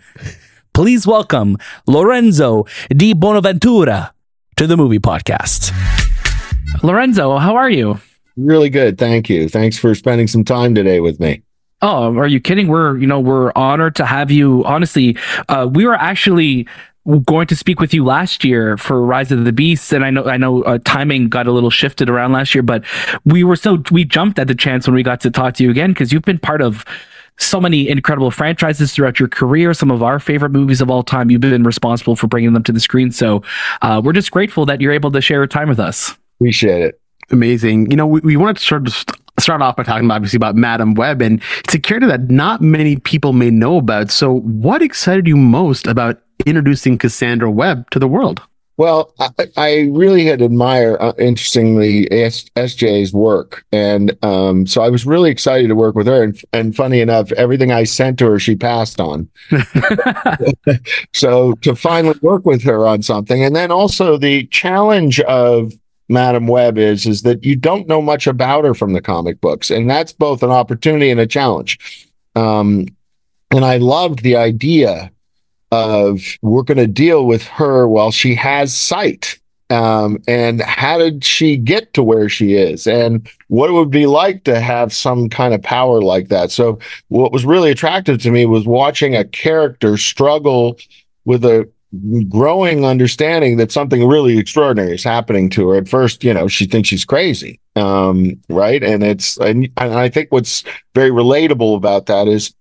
Please 0.72 1.06
welcome 1.06 1.58
Lorenzo 1.86 2.64
Di 2.90 3.12
Bonaventura 3.12 4.14
to 4.56 4.66
the 4.66 4.76
movie 4.76 4.98
podcast. 4.98 5.70
Lorenzo, 6.82 7.36
how 7.36 7.56
are 7.56 7.68
you? 7.68 8.00
Really 8.36 8.70
good. 8.70 8.96
Thank 8.96 9.28
you. 9.28 9.50
Thanks 9.50 9.78
for 9.78 9.94
spending 9.94 10.26
some 10.26 10.44
time 10.44 10.74
today 10.74 11.00
with 11.00 11.20
me. 11.20 11.42
Oh, 11.82 12.16
are 12.16 12.26
you 12.26 12.40
kidding? 12.40 12.68
We're, 12.68 12.96
you 12.96 13.06
know, 13.06 13.20
we're 13.20 13.52
honored 13.54 13.96
to 13.96 14.06
have 14.06 14.30
you. 14.30 14.64
Honestly, 14.64 15.18
uh, 15.50 15.68
we 15.70 15.84
were 15.84 15.94
actually 15.94 16.66
going 17.26 17.46
to 17.48 17.54
speak 17.54 17.80
with 17.80 17.92
you 17.92 18.02
last 18.02 18.44
year 18.44 18.78
for 18.78 19.02
Rise 19.02 19.30
of 19.30 19.44
the 19.44 19.52
Beasts, 19.52 19.92
and 19.92 20.02
I 20.02 20.10
know, 20.10 20.24
I 20.24 20.38
know, 20.38 20.62
uh, 20.62 20.78
timing 20.84 21.28
got 21.28 21.46
a 21.46 21.52
little 21.52 21.70
shifted 21.70 22.08
around 22.08 22.32
last 22.32 22.54
year, 22.54 22.62
but 22.62 22.82
we 23.26 23.44
were 23.44 23.56
so 23.56 23.82
we 23.90 24.04
jumped 24.04 24.38
at 24.38 24.48
the 24.48 24.54
chance 24.54 24.86
when 24.86 24.94
we 24.94 25.02
got 25.02 25.20
to 25.20 25.30
talk 25.30 25.54
to 25.54 25.64
you 25.64 25.70
again 25.70 25.92
because 25.92 26.12
you've 26.12 26.22
been 26.22 26.38
part 26.38 26.62
of 26.62 26.84
so 27.38 27.60
many 27.60 27.88
incredible 27.88 28.30
franchises 28.30 28.92
throughout 28.92 29.18
your 29.18 29.28
career. 29.28 29.74
Some 29.74 29.90
of 29.90 30.02
our 30.02 30.18
favorite 30.18 30.50
movies 30.50 30.80
of 30.80 30.90
all 30.90 31.02
time. 31.02 31.30
You've 31.30 31.40
been 31.40 31.64
responsible 31.64 32.16
for 32.16 32.26
bringing 32.26 32.52
them 32.52 32.62
to 32.64 32.72
the 32.72 32.80
screen, 32.80 33.10
so 33.10 33.42
uh, 33.82 34.00
we're 34.02 34.12
just 34.12 34.30
grateful 34.30 34.66
that 34.66 34.80
you're 34.80 34.92
able 34.92 35.10
to 35.12 35.20
share 35.20 35.38
your 35.38 35.46
time 35.46 35.68
with 35.68 35.80
us. 35.80 36.16
Appreciate 36.40 36.82
it. 36.82 37.00
amazing. 37.30 37.90
You 37.90 37.96
know, 37.96 38.06
we, 38.06 38.20
we 38.20 38.36
wanted 38.36 38.58
to 38.58 38.62
sort 38.62 38.86
of 38.86 39.04
start 39.38 39.62
off 39.62 39.76
by 39.76 39.82
talking 39.82 40.10
obviously 40.10 40.36
about 40.36 40.56
Madame 40.56 40.94
Web, 40.94 41.20
and 41.22 41.42
it's 41.64 41.74
a 41.74 41.78
character 41.78 42.06
that 42.08 42.30
not 42.30 42.60
many 42.60 42.96
people 42.96 43.32
may 43.32 43.50
know 43.50 43.78
about. 43.78 44.10
So, 44.10 44.40
what 44.40 44.82
excited 44.82 45.26
you 45.26 45.36
most 45.36 45.86
about 45.86 46.20
introducing 46.44 46.98
Cassandra 46.98 47.50
Webb 47.50 47.90
to 47.90 47.98
the 47.98 48.08
world? 48.08 48.42
Well, 48.78 49.14
I, 49.18 49.30
I 49.56 49.80
really 49.90 50.26
had 50.26 50.42
admired, 50.42 50.98
uh, 51.00 51.14
interestingly, 51.18 52.10
S, 52.12 52.44
SJ's 52.56 53.12
work. 53.12 53.64
And 53.72 54.16
um, 54.22 54.66
so 54.66 54.82
I 54.82 54.90
was 54.90 55.06
really 55.06 55.30
excited 55.30 55.68
to 55.68 55.74
work 55.74 55.94
with 55.94 56.06
her. 56.06 56.22
And, 56.22 56.40
and 56.52 56.76
funny 56.76 57.00
enough, 57.00 57.32
everything 57.32 57.72
I 57.72 57.84
sent 57.84 58.18
to 58.18 58.26
her, 58.26 58.38
she 58.38 58.54
passed 58.54 59.00
on. 59.00 59.30
so 61.14 61.54
to 61.62 61.74
finally 61.74 62.18
work 62.20 62.44
with 62.44 62.62
her 62.64 62.86
on 62.86 63.02
something. 63.02 63.42
And 63.42 63.56
then 63.56 63.70
also 63.70 64.18
the 64.18 64.46
challenge 64.48 65.20
of 65.20 65.72
Madame 66.08 66.46
Web 66.46 66.76
is, 66.76 67.06
is 67.06 67.22
that 67.22 67.44
you 67.44 67.56
don't 67.56 67.88
know 67.88 68.02
much 68.02 68.26
about 68.26 68.64
her 68.64 68.74
from 68.74 68.92
the 68.92 69.00
comic 69.00 69.40
books. 69.40 69.70
And 69.70 69.88
that's 69.88 70.12
both 70.12 70.42
an 70.42 70.50
opportunity 70.50 71.10
and 71.10 71.20
a 71.20 71.26
challenge. 71.26 72.06
Um, 72.34 72.86
and 73.50 73.64
I 73.64 73.78
loved 73.78 74.22
the 74.22 74.36
idea 74.36 75.10
of 75.72 76.20
we're 76.42 76.62
going 76.62 76.78
to 76.78 76.86
deal 76.86 77.26
with 77.26 77.44
her 77.48 77.88
while 77.88 78.10
she 78.10 78.34
has 78.34 78.74
sight. 78.74 79.38
Um, 79.68 80.22
and 80.28 80.62
how 80.62 80.98
did 80.98 81.24
she 81.24 81.56
get 81.56 81.92
to 81.94 82.02
where 82.02 82.28
she 82.28 82.54
is? 82.54 82.86
And 82.86 83.28
what 83.48 83.68
it 83.68 83.72
would 83.72 83.90
be 83.90 84.06
like 84.06 84.44
to 84.44 84.60
have 84.60 84.92
some 84.92 85.28
kind 85.28 85.54
of 85.54 85.62
power 85.62 86.00
like 86.00 86.28
that. 86.28 86.52
So, 86.52 86.78
what 87.08 87.32
was 87.32 87.44
really 87.44 87.72
attractive 87.72 88.22
to 88.22 88.30
me 88.30 88.46
was 88.46 88.64
watching 88.64 89.16
a 89.16 89.24
character 89.24 89.96
struggle 89.96 90.78
with 91.24 91.44
a 91.44 91.68
growing 92.28 92.84
understanding 92.84 93.56
that 93.56 93.72
something 93.72 94.06
really 94.06 94.38
extraordinary 94.38 94.94
is 94.94 95.04
happening 95.04 95.48
to 95.50 95.68
her. 95.70 95.76
At 95.76 95.88
first, 95.88 96.24
you 96.24 96.34
know, 96.34 96.48
she 96.48 96.66
thinks 96.66 96.88
she's 96.88 97.04
crazy. 97.04 97.60
Um, 97.74 98.40
right. 98.48 98.82
And 98.82 99.02
it's, 99.02 99.36
and, 99.38 99.68
and 99.76 99.94
I 99.94 100.08
think 100.08 100.32
what's 100.32 100.64
very 100.94 101.10
relatable 101.10 101.76
about 101.76 102.06
that 102.06 102.28
is 102.28 102.54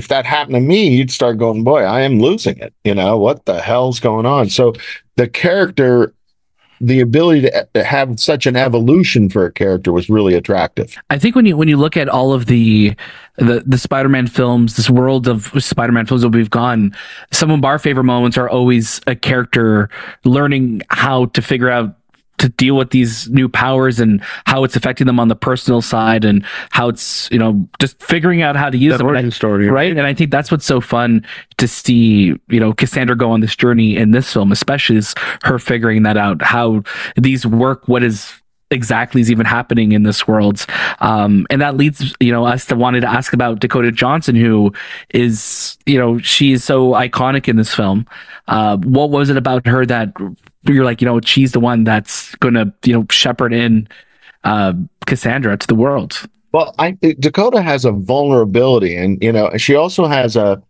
if 0.00 0.08
that 0.08 0.24
happened 0.24 0.54
to 0.54 0.60
me, 0.60 0.96
you'd 0.96 1.10
start 1.10 1.36
going, 1.36 1.62
boy, 1.62 1.82
I 1.82 2.00
am 2.00 2.20
losing 2.20 2.56
it. 2.56 2.72
You 2.84 2.94
know, 2.94 3.18
what 3.18 3.44
the 3.44 3.60
hell's 3.60 4.00
going 4.00 4.24
on? 4.24 4.48
So 4.48 4.72
the 5.16 5.28
character, 5.28 6.14
the 6.80 7.00
ability 7.00 7.42
to, 7.42 7.68
to 7.74 7.84
have 7.84 8.18
such 8.18 8.46
an 8.46 8.56
evolution 8.56 9.28
for 9.28 9.44
a 9.44 9.52
character 9.52 9.92
was 9.92 10.08
really 10.08 10.32
attractive. 10.32 10.96
I 11.10 11.18
think 11.18 11.36
when 11.36 11.44
you 11.44 11.54
when 11.54 11.68
you 11.68 11.76
look 11.76 11.98
at 11.98 12.08
all 12.08 12.32
of 12.32 12.46
the 12.46 12.96
the 13.36 13.62
the 13.66 13.76
Spider-Man 13.76 14.26
films, 14.26 14.76
this 14.76 14.88
world 14.88 15.28
of 15.28 15.52
Spider-Man 15.62 16.06
films 16.06 16.22
that 16.22 16.30
we've 16.30 16.48
gone, 16.48 16.96
some 17.30 17.50
of 17.50 17.62
our 17.62 17.78
favorite 17.78 18.04
moments 18.04 18.38
are 18.38 18.48
always 18.48 19.02
a 19.06 19.14
character 19.14 19.90
learning 20.24 20.80
how 20.88 21.26
to 21.26 21.42
figure 21.42 21.68
out 21.68 21.94
to 22.40 22.48
deal 22.48 22.76
with 22.76 22.90
these 22.90 23.28
new 23.30 23.48
powers 23.48 24.00
and 24.00 24.20
how 24.46 24.64
it's 24.64 24.74
affecting 24.76 25.06
them 25.06 25.20
on 25.20 25.28
the 25.28 25.36
personal 25.36 25.80
side 25.80 26.24
and 26.24 26.44
how 26.70 26.88
it's 26.88 27.30
you 27.30 27.38
know 27.38 27.66
just 27.78 28.02
figuring 28.02 28.42
out 28.42 28.56
how 28.56 28.68
to 28.68 28.76
use 28.76 28.92
That 28.92 28.98
them 28.98 29.06
And 29.08 29.16
I- 29.16 29.20
origin 29.20 29.30
story, 29.30 29.68
right? 29.68 29.90
And 29.90 30.00
i 30.02 30.12
think 30.14 30.30
that's 30.30 30.50
what's 30.50 30.66
so 30.66 30.80
fun 30.80 31.24
to 31.58 31.68
see 31.68 32.34
you 32.48 32.60
know 32.60 32.72
cassandra 32.72 33.16
go 33.16 33.30
on 33.30 33.40
this 33.40 33.54
journey 33.54 33.96
in 33.96 34.10
this 34.10 34.32
film 34.32 34.50
especially 34.52 34.96
is 34.96 35.14
her 35.44 35.58
figuring 35.58 36.02
that 36.04 36.16
out 36.16 36.42
how 36.42 36.82
these 37.16 37.46
work 37.46 37.86
what 37.88 38.02
is 38.02 38.32
exactly 38.70 39.20
is 39.20 39.30
even 39.30 39.46
happening 39.46 39.92
in 39.92 40.02
this 40.02 40.26
world. 40.26 40.64
Um 41.00 41.46
and 41.50 41.60
that 41.60 41.76
leads 41.76 42.14
you 42.20 42.32
know 42.32 42.44
us 42.44 42.64
to 42.66 42.76
wanted 42.76 43.00
to 43.00 43.08
ask 43.08 43.32
about 43.32 43.60
dakota 43.60 43.90
johnson 43.90 44.36
who 44.36 44.72
is 45.10 45.76
you 45.86 45.98
know 45.98 46.18
she 46.18 46.52
is 46.52 46.64
so 46.64 46.92
iconic 46.92 47.48
in 47.48 47.56
this 47.56 47.74
film. 47.74 48.06
Uh 48.48 48.76
what 48.78 49.10
was 49.10 49.30
it 49.30 49.36
about 49.36 49.66
her 49.66 49.84
that 49.86 50.12
you're 50.64 50.84
like 50.84 51.00
you 51.00 51.06
know 51.06 51.20
she's 51.20 51.52
the 51.52 51.60
one 51.60 51.84
that's 51.84 52.34
gonna 52.36 52.72
you 52.84 52.92
know 52.92 53.06
shepherd 53.10 53.52
in 53.52 53.88
uh 54.44 54.72
cassandra 55.06 55.56
to 55.56 55.66
the 55.66 55.74
world? 55.74 56.28
Well, 56.52 56.74
I 56.78 56.96
Dakota 57.20 57.62
has 57.62 57.84
a 57.84 57.92
vulnerability, 57.92 58.96
and 58.96 59.22
you 59.22 59.32
know, 59.32 59.56
she 59.56 59.74
also 59.76 60.06
has 60.06 60.36
a 60.36 60.62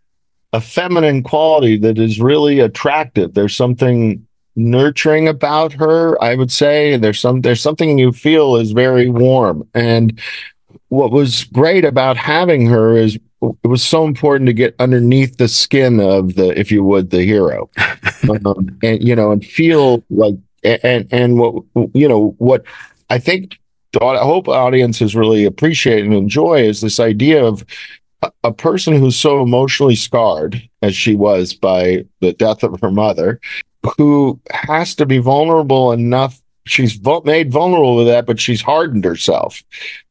a 0.53 0.61
feminine 0.61 1.23
quality 1.23 1.77
that 1.77 1.97
is 1.97 2.19
really 2.19 2.59
attractive. 2.59 3.33
There's 3.33 3.55
something 3.55 4.25
nurturing 4.55 5.27
about 5.27 5.73
her, 5.73 6.21
I 6.23 6.35
would 6.35 6.51
say. 6.51 6.97
There's 6.97 7.19
some 7.19 7.41
there's 7.41 7.61
something 7.61 7.97
you 7.97 8.11
feel 8.11 8.55
is 8.55 8.71
very 8.71 9.09
warm. 9.09 9.67
And 9.73 10.19
what 10.89 11.11
was 11.11 11.45
great 11.45 11.85
about 11.85 12.17
having 12.17 12.67
her 12.67 12.95
is 12.97 13.15
it 13.41 13.67
was 13.67 13.83
so 13.83 14.05
important 14.05 14.47
to 14.47 14.53
get 14.53 14.75
underneath 14.79 15.37
the 15.37 15.47
skin 15.47 15.99
of 15.99 16.35
the, 16.35 16.57
if 16.59 16.71
you 16.71 16.83
would, 16.83 17.09
the 17.09 17.23
hero, 17.23 17.69
um, 18.45 18.77
and 18.83 19.03
you 19.03 19.15
know, 19.15 19.31
and 19.31 19.45
feel 19.45 20.03
like 20.09 20.35
and 20.63 21.07
and 21.11 21.39
what 21.39 21.63
you 21.93 22.07
know 22.07 22.35
what 22.37 22.63
I 23.09 23.17
think 23.17 23.57
the 23.93 24.03
I 24.03 24.23
hope 24.23 24.47
audiences 24.47 25.15
really 25.15 25.45
appreciate 25.45 26.03
and 26.03 26.13
enjoy 26.13 26.61
is 26.61 26.81
this 26.81 26.99
idea 26.99 27.43
of 27.43 27.65
a 28.43 28.53
person 28.53 28.95
who's 28.95 29.17
so 29.17 29.41
emotionally 29.41 29.95
scarred 29.95 30.61
as 30.81 30.95
she 30.95 31.15
was 31.15 31.53
by 31.53 32.05
the 32.19 32.33
death 32.33 32.63
of 32.63 32.79
her 32.79 32.91
mother, 32.91 33.39
who 33.97 34.39
has 34.51 34.95
to 34.95 35.05
be 35.05 35.17
vulnerable 35.17 35.91
enough. 35.91 36.41
She's 36.65 36.99
made 37.25 37.51
vulnerable 37.51 37.95
with 37.95 38.05
that, 38.05 38.27
but 38.27 38.39
she's 38.39 38.61
hardened 38.61 39.03
herself 39.03 39.63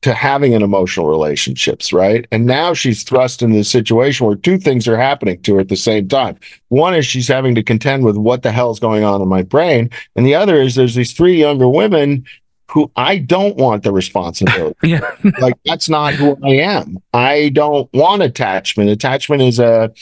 to 0.02 0.12
having 0.12 0.52
an 0.52 0.62
emotional 0.62 1.08
relationships, 1.08 1.92
right? 1.92 2.26
And 2.32 2.44
now 2.44 2.74
she's 2.74 3.04
thrust 3.04 3.40
into 3.40 3.56
this 3.56 3.70
situation 3.70 4.26
where 4.26 4.34
two 4.34 4.58
things 4.58 4.88
are 4.88 4.96
happening 4.96 5.40
to 5.42 5.54
her 5.54 5.60
at 5.60 5.68
the 5.68 5.76
same 5.76 6.08
time. 6.08 6.36
One 6.68 6.94
is 6.94 7.06
she's 7.06 7.28
having 7.28 7.54
to 7.54 7.62
contend 7.62 8.04
with 8.04 8.16
what 8.16 8.42
the 8.42 8.50
hell's 8.50 8.80
going 8.80 9.04
on 9.04 9.22
in 9.22 9.28
my 9.28 9.42
brain, 9.42 9.90
and 10.16 10.26
the 10.26 10.34
other 10.34 10.60
is 10.60 10.74
there's 10.74 10.96
these 10.96 11.12
three 11.12 11.36
younger 11.36 11.68
women 11.68 12.24
who 12.68 12.90
I 12.96 13.18
don't 13.18 13.56
want 13.56 13.82
the 13.82 13.92
responsibility. 13.92 14.76
yeah 14.82 15.14
like 15.40 15.54
that's 15.64 15.88
not 15.88 16.14
who 16.14 16.36
I 16.42 16.54
am. 16.56 16.98
I 17.12 17.50
don't 17.50 17.92
want 17.92 18.22
attachment. 18.22 18.90
Attachment 18.90 19.42
is 19.42 19.58
a 19.58 19.92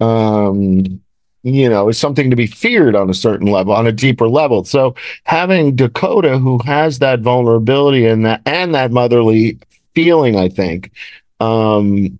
um 0.00 1.00
you 1.42 1.68
know, 1.68 1.88
is 1.88 1.98
something 1.98 2.30
to 2.30 2.36
be 2.36 2.46
feared 2.46 2.96
on 2.96 3.08
a 3.08 3.14
certain 3.14 3.46
level, 3.46 3.72
on 3.72 3.86
a 3.86 3.92
deeper 3.92 4.28
level. 4.28 4.64
So 4.64 4.94
having 5.24 5.76
Dakota 5.76 6.38
who 6.38 6.58
has 6.64 6.98
that 6.98 7.20
vulnerability 7.20 8.06
and 8.06 8.24
that 8.24 8.42
and 8.46 8.74
that 8.74 8.90
motherly 8.90 9.58
feeling, 9.94 10.36
I 10.36 10.48
think, 10.48 10.92
um 11.40 12.18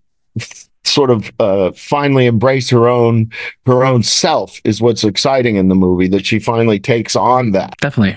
sort 0.84 1.10
of 1.10 1.30
uh 1.38 1.72
finally 1.72 2.26
embrace 2.26 2.70
her 2.70 2.88
own 2.88 3.30
her 3.66 3.84
own 3.84 4.02
self 4.02 4.60
is 4.64 4.80
what's 4.80 5.04
exciting 5.04 5.56
in 5.56 5.68
the 5.68 5.74
movie 5.74 6.08
that 6.08 6.24
she 6.24 6.38
finally 6.38 6.80
takes 6.80 7.14
on 7.14 7.50
that. 7.52 7.76
definitely 7.78 8.16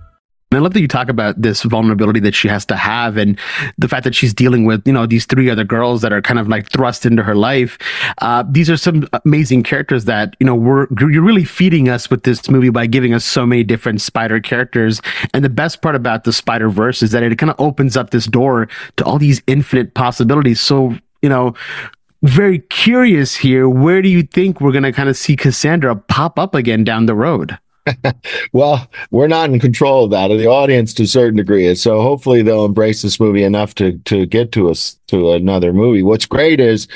And 0.51 0.57
I 0.57 0.61
love 0.61 0.73
that 0.73 0.81
you 0.81 0.87
talk 0.89 1.07
about 1.07 1.41
this 1.41 1.63
vulnerability 1.63 2.19
that 2.19 2.35
she 2.35 2.49
has 2.49 2.65
to 2.65 2.75
have 2.75 3.15
and 3.15 3.39
the 3.77 3.87
fact 3.87 4.03
that 4.03 4.13
she's 4.13 4.33
dealing 4.33 4.65
with, 4.65 4.85
you 4.85 4.91
know, 4.91 5.05
these 5.05 5.25
three 5.25 5.49
other 5.49 5.63
girls 5.63 6.01
that 6.01 6.11
are 6.11 6.21
kind 6.21 6.39
of 6.39 6.49
like 6.49 6.69
thrust 6.69 7.05
into 7.05 7.23
her 7.23 7.35
life. 7.35 7.77
Uh, 8.17 8.43
these 8.49 8.69
are 8.69 8.75
some 8.75 9.07
amazing 9.23 9.63
characters 9.63 10.03
that, 10.05 10.35
you 10.41 10.45
know, 10.45 10.53
we're, 10.53 10.87
you're 10.99 11.23
really 11.23 11.45
feeding 11.45 11.87
us 11.87 12.09
with 12.09 12.23
this 12.23 12.49
movie 12.49 12.69
by 12.69 12.85
giving 12.85 13.13
us 13.13 13.23
so 13.23 13.45
many 13.45 13.63
different 13.63 14.01
spider 14.01 14.41
characters. 14.41 15.01
And 15.33 15.45
the 15.45 15.49
best 15.49 15.81
part 15.81 15.95
about 15.95 16.25
the 16.25 16.33
Spider 16.33 16.67
Verse 16.67 17.01
is 17.01 17.11
that 17.11 17.23
it 17.23 17.37
kind 17.37 17.49
of 17.49 17.55
opens 17.57 17.95
up 17.95 18.09
this 18.09 18.25
door 18.25 18.67
to 18.97 19.05
all 19.05 19.17
these 19.17 19.41
infinite 19.47 19.93
possibilities. 19.93 20.59
So, 20.59 20.97
you 21.21 21.29
know, 21.29 21.53
very 22.23 22.59
curious 22.59 23.37
here. 23.37 23.69
Where 23.69 24.01
do 24.01 24.09
you 24.09 24.23
think 24.23 24.59
we're 24.59 24.73
going 24.73 24.83
to 24.83 24.91
kind 24.91 25.07
of 25.07 25.15
see 25.15 25.37
Cassandra 25.37 25.95
pop 25.95 26.37
up 26.37 26.55
again 26.55 26.83
down 26.83 27.05
the 27.05 27.15
road? 27.15 27.57
Well, 28.53 28.89
we're 29.11 29.27
not 29.27 29.49
in 29.49 29.59
control 29.59 30.05
of 30.05 30.11
that, 30.11 30.29
or 30.29 30.37
the 30.37 30.47
audience 30.47 30.93
to 30.95 31.03
a 31.03 31.07
certain 31.07 31.37
degree. 31.37 31.73
So 31.75 32.01
hopefully 32.01 32.41
they'll 32.41 32.65
embrace 32.65 33.01
this 33.01 33.19
movie 33.19 33.43
enough 33.43 33.75
to 33.75 33.97
to 33.99 34.25
get 34.25 34.51
to 34.53 34.69
us 34.69 34.99
to 35.07 35.31
another 35.31 35.73
movie. 35.73 36.03
What's 36.03 36.25
great 36.25 36.59
is 36.59 36.87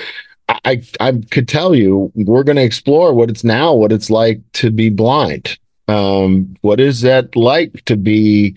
I 0.49 0.59
I, 0.65 0.83
I 0.99 1.13
could 1.31 1.47
tell 1.47 1.75
you 1.75 2.11
we're 2.15 2.43
going 2.43 2.57
to 2.57 2.63
explore 2.63 3.13
what 3.13 3.29
it's 3.29 3.43
now, 3.43 3.73
what 3.73 3.91
it's 3.91 4.09
like 4.09 4.41
to 4.53 4.71
be 4.71 4.89
blind. 4.89 5.57
Um, 5.87 6.55
what 6.61 6.79
is 6.79 7.01
that 7.01 7.35
like 7.35 7.85
to 7.85 7.95
be 7.95 8.55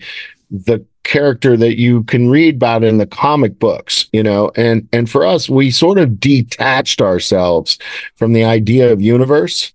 the 0.49 0.83
character 1.03 1.55
that 1.57 1.79
you 1.79 2.03
can 2.03 2.29
read 2.29 2.55
about 2.55 2.83
in 2.83 2.97
the 2.97 3.07
comic 3.07 3.57
books, 3.59 4.07
you 4.11 4.23
know? 4.23 4.51
And 4.55 4.87
and 4.91 5.09
for 5.09 5.25
us, 5.25 5.49
we 5.49 5.71
sort 5.71 5.97
of 5.97 6.19
detached 6.19 7.01
ourselves 7.01 7.79
from 8.15 8.33
the 8.33 8.43
idea 8.43 8.91
of 8.91 9.01
universe 9.01 9.73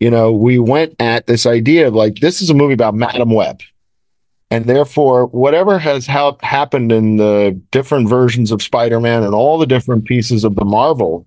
you 0.00 0.10
know, 0.10 0.32
we 0.32 0.58
went 0.58 0.94
at 1.00 1.26
this 1.26 1.46
idea 1.46 1.88
of 1.88 1.94
like, 1.94 2.16
this 2.16 2.42
is 2.42 2.50
a 2.50 2.54
movie 2.54 2.74
about 2.74 2.94
Madame 2.94 3.30
Web. 3.30 3.60
And 4.50 4.66
therefore, 4.66 5.26
whatever 5.26 5.78
has 5.78 6.06
ha- 6.06 6.36
happened 6.40 6.92
in 6.92 7.16
the 7.16 7.60
different 7.72 8.08
versions 8.08 8.52
of 8.52 8.62
Spider 8.62 9.00
Man 9.00 9.24
and 9.24 9.34
all 9.34 9.58
the 9.58 9.66
different 9.66 10.04
pieces 10.04 10.44
of 10.44 10.54
the 10.54 10.64
Marvel 10.64 11.26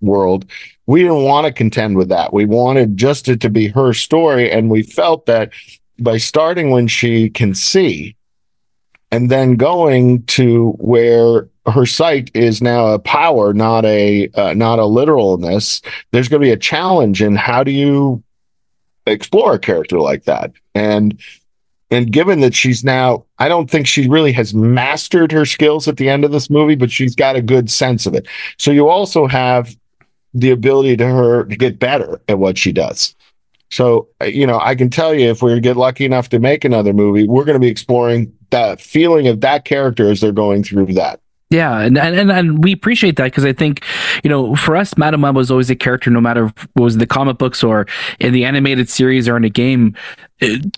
world, 0.00 0.46
we 0.86 1.02
didn't 1.02 1.24
want 1.24 1.46
to 1.46 1.52
contend 1.52 1.96
with 1.96 2.08
that. 2.10 2.32
We 2.32 2.44
wanted 2.44 2.96
just 2.96 3.28
it 3.28 3.40
to 3.40 3.50
be 3.50 3.68
her 3.68 3.92
story. 3.92 4.50
And 4.50 4.70
we 4.70 4.82
felt 4.82 5.26
that 5.26 5.52
by 5.98 6.18
starting 6.18 6.70
when 6.70 6.86
she 6.86 7.28
can 7.28 7.54
see 7.54 8.16
and 9.10 9.30
then 9.30 9.56
going 9.56 10.22
to 10.24 10.70
where 10.78 11.48
her 11.66 11.86
sight 11.86 12.30
is 12.34 12.62
now 12.62 12.88
a 12.88 12.98
power, 12.98 13.52
not 13.52 13.84
a 13.84 14.28
uh, 14.34 14.54
not 14.54 14.78
a 14.78 14.86
literalness. 14.86 15.82
There's 16.12 16.28
going 16.28 16.40
to 16.40 16.46
be 16.46 16.52
a 16.52 16.56
challenge 16.56 17.22
in 17.22 17.36
how 17.36 17.62
do 17.62 17.70
you 17.70 18.22
explore 19.06 19.54
a 19.54 19.58
character 19.58 20.00
like 20.00 20.24
that, 20.24 20.52
and 20.74 21.20
and 21.90 22.12
given 22.12 22.40
that 22.40 22.54
she's 22.54 22.84
now, 22.84 23.24
I 23.38 23.48
don't 23.48 23.68
think 23.68 23.86
she 23.86 24.08
really 24.08 24.32
has 24.32 24.54
mastered 24.54 25.32
her 25.32 25.44
skills 25.44 25.88
at 25.88 25.96
the 25.96 26.08
end 26.08 26.24
of 26.24 26.30
this 26.30 26.48
movie, 26.48 26.76
but 26.76 26.90
she's 26.90 27.16
got 27.16 27.34
a 27.34 27.42
good 27.42 27.70
sense 27.70 28.06
of 28.06 28.14
it. 28.14 28.28
So 28.58 28.70
you 28.70 28.88
also 28.88 29.26
have 29.26 29.76
the 30.32 30.50
ability 30.50 30.96
to 30.98 31.06
her 31.06 31.44
to 31.44 31.56
get 31.56 31.80
better 31.80 32.20
at 32.28 32.38
what 32.38 32.56
she 32.56 32.70
does. 32.70 33.16
So, 33.70 34.08
uh, 34.20 34.26
you 34.26 34.46
know, 34.46 34.58
I 34.60 34.74
can 34.74 34.90
tell 34.90 35.14
you 35.14 35.30
if 35.30 35.42
we 35.42 35.58
get 35.60 35.76
lucky 35.76 36.04
enough 36.04 36.28
to 36.30 36.38
make 36.38 36.64
another 36.64 36.92
movie, 36.92 37.26
we're 37.26 37.44
going 37.44 37.54
to 37.54 37.64
be 37.64 37.70
exploring 37.70 38.32
that 38.50 38.80
feeling 38.80 39.28
of 39.28 39.40
that 39.40 39.64
character 39.64 40.10
as 40.10 40.20
they're 40.20 40.32
going 40.32 40.64
through 40.64 40.86
that. 40.94 41.20
Yeah, 41.52 41.80
and 41.80 41.98
and 41.98 42.30
and 42.30 42.62
we 42.62 42.72
appreciate 42.72 43.16
that 43.16 43.24
because 43.24 43.44
I 43.44 43.52
think, 43.52 43.84
you 44.22 44.30
know, 44.30 44.54
for 44.54 44.76
us, 44.76 44.96
Madame 44.96 45.22
Web 45.22 45.34
was 45.34 45.50
always 45.50 45.68
a 45.68 45.74
character, 45.74 46.08
no 46.08 46.20
matter 46.20 46.52
was 46.76 46.98
the 46.98 47.08
comic 47.08 47.38
books 47.38 47.64
or 47.64 47.88
in 48.20 48.32
the 48.32 48.44
animated 48.44 48.88
series 48.88 49.26
or 49.26 49.36
in 49.36 49.42
a 49.42 49.48
game, 49.48 49.96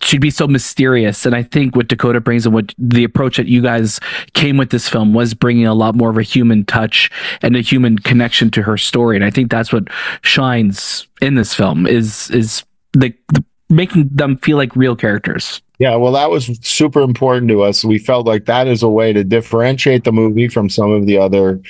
she'd 0.00 0.22
be 0.22 0.30
so 0.30 0.46
mysterious. 0.46 1.26
And 1.26 1.34
I 1.34 1.42
think 1.42 1.76
what 1.76 1.88
Dakota 1.88 2.22
brings 2.22 2.46
and 2.46 2.54
what 2.54 2.75
the 2.78 3.04
approach 3.04 3.37
that 3.37 3.49
you 3.49 3.61
guys 3.61 4.00
came 4.32 4.56
with 4.56 4.70
this 4.70 4.88
film 4.88 5.12
was 5.12 5.34
bringing 5.34 5.66
a 5.66 5.75
lot 5.75 5.94
more 5.94 6.08
of 6.08 6.16
a 6.16 6.22
human 6.22 6.64
touch 6.64 7.11
and 7.42 7.54
a 7.54 7.61
human 7.61 7.99
connection 7.99 8.50
to 8.52 8.62
her 8.62 8.78
story. 8.78 9.14
And 9.14 9.26
I 9.26 9.30
think 9.30 9.50
that's 9.50 9.75
what 9.75 9.88
shines 10.22 11.06
in 11.20 11.34
this 11.34 11.52
film 11.52 11.87
is 11.87 12.30
is 12.30 12.64
the, 12.92 13.14
the 13.28 13.44
making 13.68 14.08
them 14.12 14.37
feel 14.38 14.56
like 14.56 14.76
real 14.76 14.94
characters. 14.94 15.62
Yeah, 15.78 15.96
well, 15.96 16.12
that 16.12 16.30
was 16.30 16.46
super 16.62 17.00
important 17.00 17.49
to 17.49 17.62
us. 17.62 17.84
We 17.84 17.99
felt 17.99 18.26
like 18.26 18.44
that 18.44 18.68
is 18.68 18.82
a 18.82 18.88
way 18.88 19.12
to 19.12 19.25
differentiate 19.25 20.04
the 20.04 20.12
movie 20.12 20.49
from 20.49 20.68
some 20.68 20.92
of 20.92 21.06
the 21.06 21.18
other, 21.18 21.61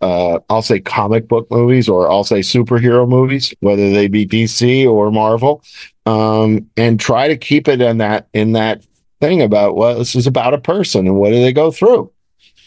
uh, 0.00 0.40
I'll 0.50 0.62
say 0.62 0.80
comic 0.80 1.28
book 1.28 1.50
movies 1.50 1.88
or 1.88 2.10
I'll 2.10 2.24
say 2.24 2.40
superhero 2.40 3.08
movies, 3.08 3.54
whether 3.60 3.90
they 3.90 4.08
be 4.08 4.26
DC 4.26 4.86
or 4.86 5.10
Marvel, 5.10 5.62
um, 6.04 6.68
and 6.76 7.00
try 7.00 7.28
to 7.28 7.36
keep 7.36 7.68
it 7.68 7.80
in 7.80 7.98
that 7.98 8.28
in 8.34 8.52
that 8.52 8.84
thing 9.20 9.40
about 9.40 9.76
well, 9.76 9.96
this 9.96 10.14
is 10.14 10.26
about 10.26 10.52
a 10.52 10.58
person 10.58 11.06
and 11.06 11.16
what 11.16 11.30
do 11.30 11.40
they 11.40 11.52
go 11.52 11.70
through. 11.70 12.12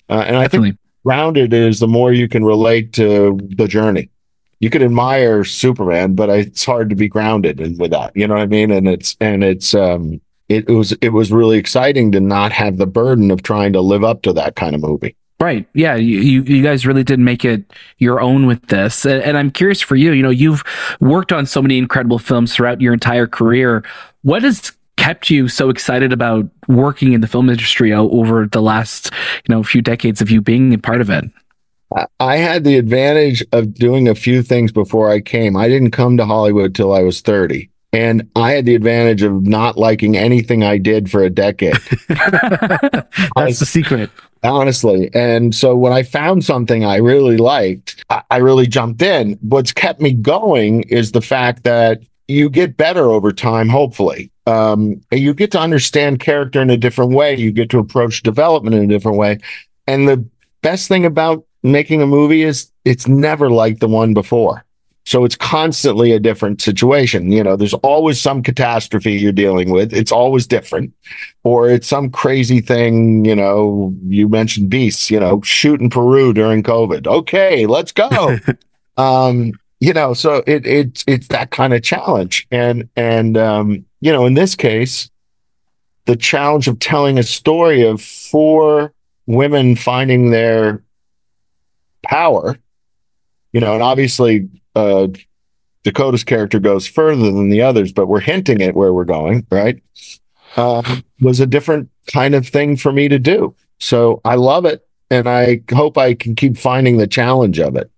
Uh, 0.10 0.24
and 0.26 0.36
I 0.36 0.48
think 0.48 0.64
Definitely. 0.64 0.78
grounded 1.06 1.54
is 1.54 1.80
the 1.80 1.88
more 1.88 2.12
you 2.14 2.28
can 2.28 2.44
relate 2.44 2.94
to 2.94 3.38
the 3.56 3.68
journey. 3.68 4.10
You 4.60 4.70
can 4.70 4.82
admire 4.82 5.44
Superman, 5.44 6.16
but 6.16 6.30
it's 6.30 6.66
hard 6.66 6.90
to 6.90 6.96
be 6.96 7.08
grounded 7.08 7.60
and 7.60 7.80
with 7.80 7.92
that. 7.92 8.16
You 8.16 8.28
know 8.28 8.34
what 8.34 8.44
I 8.44 8.48
mean? 8.48 8.72
And 8.72 8.88
it's 8.88 9.16
and 9.20 9.44
it's 9.44 9.74
um 9.74 10.20
it, 10.50 10.68
was 10.70 10.94
it 10.94 11.10
was 11.10 11.32
really 11.32 11.58
exciting 11.58 12.12
to 12.14 12.20
not 12.20 12.52
have 12.52 12.78
the 12.78 12.88
burden 12.88 13.32
of 13.32 13.44
trying 13.44 13.74
to 13.74 13.82
live 13.82 14.04
up 14.04 14.22
to 14.24 14.34
that 14.34 14.56
kind 14.56 14.76
of 14.76 14.82
movie. 14.82 15.16
Right. 15.40 15.68
Yeah. 15.74 15.96
You, 15.96 16.20
you 16.20 16.42
you 16.44 16.64
guys 16.64 16.88
really 16.88 17.04
did 17.04 17.20
make 17.20 17.46
it 17.46 17.72
your 18.00 18.20
own 18.22 18.48
with 18.48 18.66
this. 18.68 19.06
And, 19.06 19.22
and 19.22 19.38
I'm 19.38 19.52
curious 19.52 19.82
for 19.82 19.96
you, 19.96 20.12
you 20.14 20.24
know, 20.24 20.32
you've 20.32 20.64
worked 21.00 21.32
on 21.32 21.46
so 21.46 21.62
many 21.62 21.78
incredible 21.78 22.18
films 22.18 22.56
throughout 22.56 22.82
your 22.82 22.94
entire 22.94 23.28
career. 23.28 23.84
What 24.24 24.42
has 24.42 24.72
kept 24.96 25.30
you 25.30 25.48
so 25.48 25.70
excited 25.70 26.12
about 26.12 26.50
working 26.68 27.14
in 27.14 27.22
the 27.22 27.28
film 27.28 27.50
industry 27.50 27.94
over 27.94 28.48
the 28.48 28.62
last, 28.62 29.12
you 29.48 29.54
know, 29.54 29.62
few 29.62 29.82
decades 29.82 30.22
of 30.22 30.32
you 30.32 30.42
being 30.42 30.74
a 30.74 30.80
part 30.80 31.02
of 31.02 31.10
it? 31.12 31.26
I- 31.96 32.06
I 32.20 32.38
had 32.38 32.64
the 32.64 32.78
advantage 32.78 33.44
of 33.52 33.74
doing 33.74 34.08
a 34.08 34.16
few 34.16 34.44
things 34.44 34.72
before 34.72 35.10
I 35.10 35.20
came. 35.22 35.56
I 35.56 35.68
didn't 35.68 35.92
come 35.92 36.18
to 36.18 36.26
Hollywood 36.26 36.76
till 36.76 36.94
I 36.94 37.02
was 37.02 37.22
30. 37.22 37.70
And 37.94 38.28
I 38.36 38.52
had 38.52 38.66
the 38.66 38.76
advantage 38.76 39.22
of 39.24 39.44
not 39.48 39.78
liking 39.78 40.18
anything 40.18 40.62
I 40.64 40.78
did 40.78 41.10
for 41.10 41.24
a 41.24 41.30
decade. 41.30 41.78
That's 42.10 43.60
the 43.60 43.66
secret. 43.66 44.10
honestly. 44.44 45.10
And 45.14 45.56
so 45.56 45.76
when 45.76 45.94
I 45.94 46.04
found 46.04 46.44
something 46.44 46.84
I 46.84 46.98
really 46.98 47.38
liked, 47.38 48.04
I, 48.10 48.22
I 48.30 48.38
really 48.38 48.68
jumped 48.68 49.02
in. 49.02 49.34
What's 49.42 49.72
kept 49.72 50.02
me 50.02 50.14
going 50.14 50.84
is 50.84 51.14
the 51.14 51.22
fact 51.22 51.64
that 51.64 52.02
you 52.28 52.50
get 52.50 52.76
better 52.78 53.06
over 53.06 53.32
time, 53.32 53.70
hopefully. 53.70 54.32
Um, 54.46 55.02
and 55.12 55.22
you 55.22 55.34
get 55.34 55.52
to 55.52 55.60
understand 55.60 56.20
character 56.20 56.62
in 56.62 56.70
a 56.70 56.78
different 56.78 57.14
way. 57.14 57.36
You 57.36 57.52
get 57.52 57.70
to 57.72 57.80
approach 57.80 58.22
development 58.22 58.76
in 58.76 58.84
a 58.84 58.88
different 58.88 59.18
way. 59.18 59.40
And 59.88 60.08
the 60.08 60.24
best 60.62 60.88
thing 60.90 61.06
about 61.06 61.46
making 61.64 62.02
a 62.02 62.08
movie 62.08 62.44
is 62.44 62.72
it's 62.86 63.08
never 63.08 63.50
like 63.50 63.80
the 63.80 63.88
one 63.88 64.14
before. 64.14 64.64
So 65.06 65.24
it's 65.24 65.38
constantly 65.38 66.12
a 66.12 66.20
different 66.20 66.62
situation. 66.62 67.32
You 67.32 67.42
know, 67.42 67.56
there's 67.56 67.74
always 67.76 68.20
some 68.20 68.44
catastrophe 68.44 69.14
you're 69.14 69.32
dealing 69.32 69.70
with. 69.70 69.94
It's 69.94 70.12
always 70.12 70.46
different. 70.46 70.94
Or 71.46 71.70
it's 71.70 71.88
some 71.88 72.10
crazy 72.10 72.60
thing, 72.60 73.24
you 73.24 73.34
know, 73.34 73.96
you 74.06 74.28
mentioned 74.28 74.70
beasts, 74.70 75.10
you 75.10 75.18
know, 75.18 75.40
shooting 75.44 75.90
Peru 75.90 76.34
during 76.34 76.62
COVID. 76.62 77.08
Okay, 77.08 77.66
let's 77.66 77.94
go. 77.94 78.38
um, 78.98 79.54
you 79.80 79.94
know, 79.94 80.14
so 80.14 80.44
it 80.46 80.68
it's 80.68 81.06
it's 81.08 81.30
that 81.30 81.52
kind 81.52 81.74
of 81.74 81.84
challenge. 81.84 82.46
And 82.52 82.90
and 82.98 83.38
um, 83.38 83.86
you 84.02 84.12
know, 84.12 84.26
in 84.26 84.34
this 84.34 84.56
case, 84.56 85.10
the 86.04 86.18
challenge 86.18 86.68
of 86.68 86.80
telling 86.80 87.18
a 87.18 87.24
story 87.24 87.88
of 87.88 88.02
four 88.02 88.92
women 89.26 89.78
finding 89.78 90.32
their 90.32 90.84
power, 92.04 92.58
you 93.54 93.60
know, 93.60 93.74
and 93.74 93.84
obviously 93.84 94.50
uh, 94.76 95.08
Dakota's 95.84 96.24
character 96.24 96.60
goes 96.60 96.88
further 96.88 97.32
than 97.32 97.50
the 97.50 97.62
others, 97.62 97.92
but 97.92 98.08
we're 98.08 98.20
hinting 98.20 98.62
at 98.62 98.76
where 98.76 98.94
we're 98.94 99.06
going, 99.06 99.46
right? 99.50 99.82
Uh, 100.56 101.02
was 101.22 101.40
a 101.40 101.48
different 101.48 101.90
kind 102.12 102.36
of 102.36 102.48
thing 102.48 102.78
for 102.78 102.92
me 102.92 103.08
to 103.08 103.20
do. 103.20 103.56
So 103.80 104.22
I 104.26 104.36
love 104.36 104.66
it, 104.66 104.86
and 105.10 105.28
I 105.28 105.62
hope 105.72 105.98
I 105.98 106.14
can 106.14 106.36
keep 106.36 106.58
finding 106.58 106.98
the 106.98 107.08
challenge 107.08 107.60
of 107.60 107.76
it. 107.76 107.92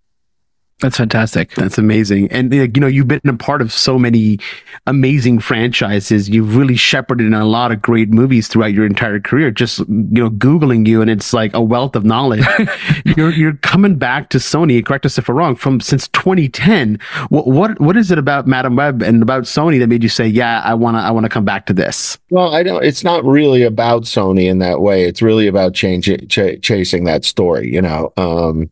That's 0.81 0.95
fantastic. 0.95 1.53
That's 1.55 1.77
amazing. 1.77 2.31
And 2.31 2.53
you 2.53 2.67
know, 2.67 2.87
you've 2.87 3.07
been 3.07 3.19
a 3.27 3.35
part 3.35 3.61
of 3.61 3.73
so 3.73 3.99
many 3.99 4.39
amazing 4.87 5.39
franchises. 5.39 6.29
You've 6.29 6.55
really 6.55 6.77
shepherded 6.77 7.27
in 7.27 7.33
a 7.33 7.43
lot 7.43 7.73
of 7.73 7.81
great 7.81 8.09
movies 8.09 8.47
throughout 8.47 8.71
your 8.71 8.85
entire 8.85 9.19
career. 9.19 9.51
Just 9.51 9.79
you 9.79 9.85
know, 9.87 10.29
googling 10.29 10.87
you, 10.87 11.01
and 11.01 11.11
it's 11.11 11.33
like 11.33 11.53
a 11.53 11.61
wealth 11.61 11.97
of 11.97 12.05
knowledge. 12.05 12.45
you're 13.17 13.31
you're 13.31 13.55
coming 13.55 13.95
back 13.97 14.29
to 14.29 14.37
Sony. 14.37 14.85
Correct 14.85 15.05
us 15.05 15.17
if 15.17 15.27
we're 15.27 15.35
wrong. 15.35 15.57
From 15.57 15.81
since 15.81 16.07
2010, 16.09 16.97
what 17.27 17.45
what 17.45 17.77
what 17.81 17.97
is 17.97 18.09
it 18.09 18.17
about 18.17 18.47
Madame 18.47 18.77
Web 18.77 19.01
and 19.01 19.21
about 19.21 19.43
Sony 19.43 19.79
that 19.79 19.87
made 19.87 20.01
you 20.01 20.09
say, 20.09 20.27
"Yeah, 20.27 20.61
I 20.63 20.75
wanna 20.75 20.99
I 20.99 21.11
wanna 21.11 21.29
come 21.29 21.43
back 21.43 21.65
to 21.65 21.73
this"? 21.73 22.17
Well, 22.29 22.55
I 22.55 22.63
don't. 22.63 22.85
It's 22.85 23.03
not 23.03 23.25
really 23.25 23.63
about 23.63 24.03
Sony 24.03 24.49
in 24.49 24.59
that 24.59 24.79
way. 24.79 25.03
It's 25.03 25.21
really 25.21 25.47
about 25.47 25.73
changing 25.73 26.29
ch- 26.29 26.61
chasing 26.61 27.03
that 27.03 27.25
story. 27.25 27.69
You 27.69 27.81
know, 27.81 28.13
um, 28.15 28.69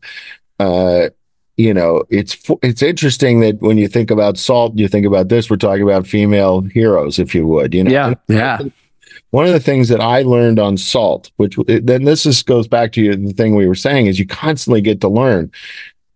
uh, 0.58 1.10
you 1.58 1.74
know, 1.74 2.04
it's 2.08 2.38
it's 2.62 2.82
interesting 2.82 3.40
that 3.40 3.60
when 3.60 3.76
you 3.76 3.88
think 3.88 4.10
about 4.10 4.38
Salt, 4.38 4.78
you 4.78 4.86
think 4.88 5.04
about 5.04 5.28
this. 5.28 5.50
We're 5.50 5.56
talking 5.56 5.82
about 5.82 6.06
female 6.06 6.62
heroes, 6.62 7.18
if 7.18 7.34
you 7.34 7.46
would. 7.48 7.74
You 7.74 7.84
know, 7.84 7.90
Yeah. 7.90 8.14
Yeah, 8.28 8.58
one 9.30 9.44
of 9.44 9.52
the 9.52 9.60
things 9.60 9.88
that 9.88 10.00
I 10.00 10.22
learned 10.22 10.58
on 10.58 10.76
Salt, 10.76 11.30
which 11.36 11.56
then 11.66 12.04
this 12.04 12.24
is 12.24 12.42
goes 12.42 12.68
back 12.68 12.92
to 12.92 13.16
the 13.16 13.32
thing 13.32 13.56
we 13.56 13.66
were 13.66 13.74
saying, 13.74 14.06
is 14.06 14.18
you 14.18 14.26
constantly 14.26 14.80
get 14.80 15.00
to 15.02 15.08
learn. 15.08 15.50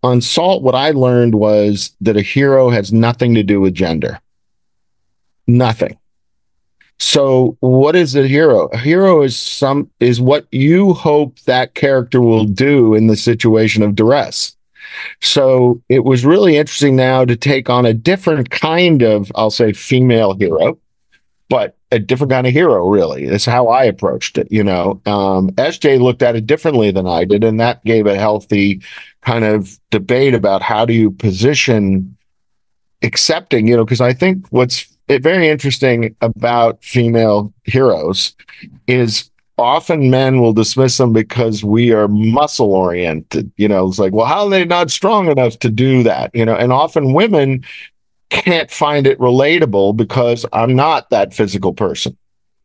On 0.05 0.21
Salt, 0.21 0.63
what 0.63 0.75
I 0.75 0.93
learned 0.93 1.35
was 1.35 1.95
that 2.01 2.17
a 2.17 2.23
hero 2.23 2.71
has 2.71 2.93
nothing 2.93 3.35
to 3.35 3.43
do 3.43 3.61
with 3.61 3.75
gender. 3.75 4.21
Nothing. 5.47 5.99
So 6.99 7.57
what 7.61 7.97
is 7.97 8.15
a 8.15 8.29
hero? 8.29 8.67
A 8.69 8.79
hero 8.79 9.23
is 9.23 9.37
some 9.37 9.91
is 9.99 10.21
what 10.21 10.47
you 10.53 10.93
hope 10.95 11.41
that 11.41 11.75
character 11.75 12.21
will 12.21 12.45
do 12.45 12.95
in 12.95 13.09
the 13.09 13.17
situation 13.17 13.83
of 13.83 13.97
duress. 13.97 14.57
So 15.21 15.81
it 15.89 16.05
was 16.05 16.25
really 16.25 16.57
interesting 16.57 16.97
now 16.97 17.25
to 17.25 17.37
take 17.37 17.71
on 17.71 17.87
a 17.87 17.95
different 17.95 18.51
kind 18.51 19.03
of, 19.03 19.31
I'll 19.35 19.51
say, 19.51 19.73
female 19.73 20.35
hero, 20.35 20.79
but 21.49 21.77
a 21.91 21.99
different 21.99 22.31
kind 22.31 22.47
of 22.47 22.53
hero, 22.53 22.89
really. 22.89 23.27
That's 23.27 23.45
how 23.45 23.69
I 23.69 23.85
approached 23.85 24.39
it. 24.39 24.49
You 24.51 24.65
know, 24.65 25.01
um, 25.07 25.51
SJ 25.51 26.01
looked 26.01 26.23
at 26.23 26.37
it 26.37 26.47
differently 26.47 26.91
than 26.91 27.07
I 27.07 27.25
did, 27.25 27.45
and 27.45 27.61
that 27.61 27.85
gave 27.85 28.07
a 28.07 28.19
healthy 28.19 28.81
kind 29.21 29.45
of 29.45 29.79
debate 29.91 30.35
about 30.35 30.63
how 30.63 30.85
do 30.85 30.93
you 30.93 31.11
position 31.11 32.17
accepting, 33.03 33.67
you 33.67 33.77
know, 33.77 33.85
because 33.85 34.01
I 34.01 34.13
think 34.13 34.47
what's 34.51 34.87
very 35.09 35.49
interesting 35.49 36.17
about 36.21 36.83
female 36.83 37.53
heroes 37.65 38.35
is 38.87 39.31
often 39.63 40.11
men 40.11 40.41
will 40.41 40.53
dismiss 40.53 40.99
them 40.99 41.13
because 41.13 41.65
we 41.65 41.93
are 41.93 42.09
muscle 42.09 42.75
oriented. 42.75 43.51
You 43.57 43.69
know, 43.69 43.89
it's 43.89 43.99
like, 43.99 44.13
well, 44.13 44.27
how 44.27 44.45
are 44.45 44.51
they 44.51 44.65
not 44.65 44.91
strong 44.91 45.29
enough 45.31 45.59
to 45.61 45.71
do 45.71 46.03
that? 46.03 46.35
You 46.35 46.45
know, 46.45 46.55
and 46.55 46.73
often 46.73 47.15
women 47.15 47.65
can't 48.31 48.71
find 48.71 49.07
it 49.07 49.19
relatable 49.19 49.97
because 49.97 50.45
I'm 50.53 50.75
not 50.75 51.11
that 51.11 51.35
physical 51.35 51.73
person. 51.73 52.17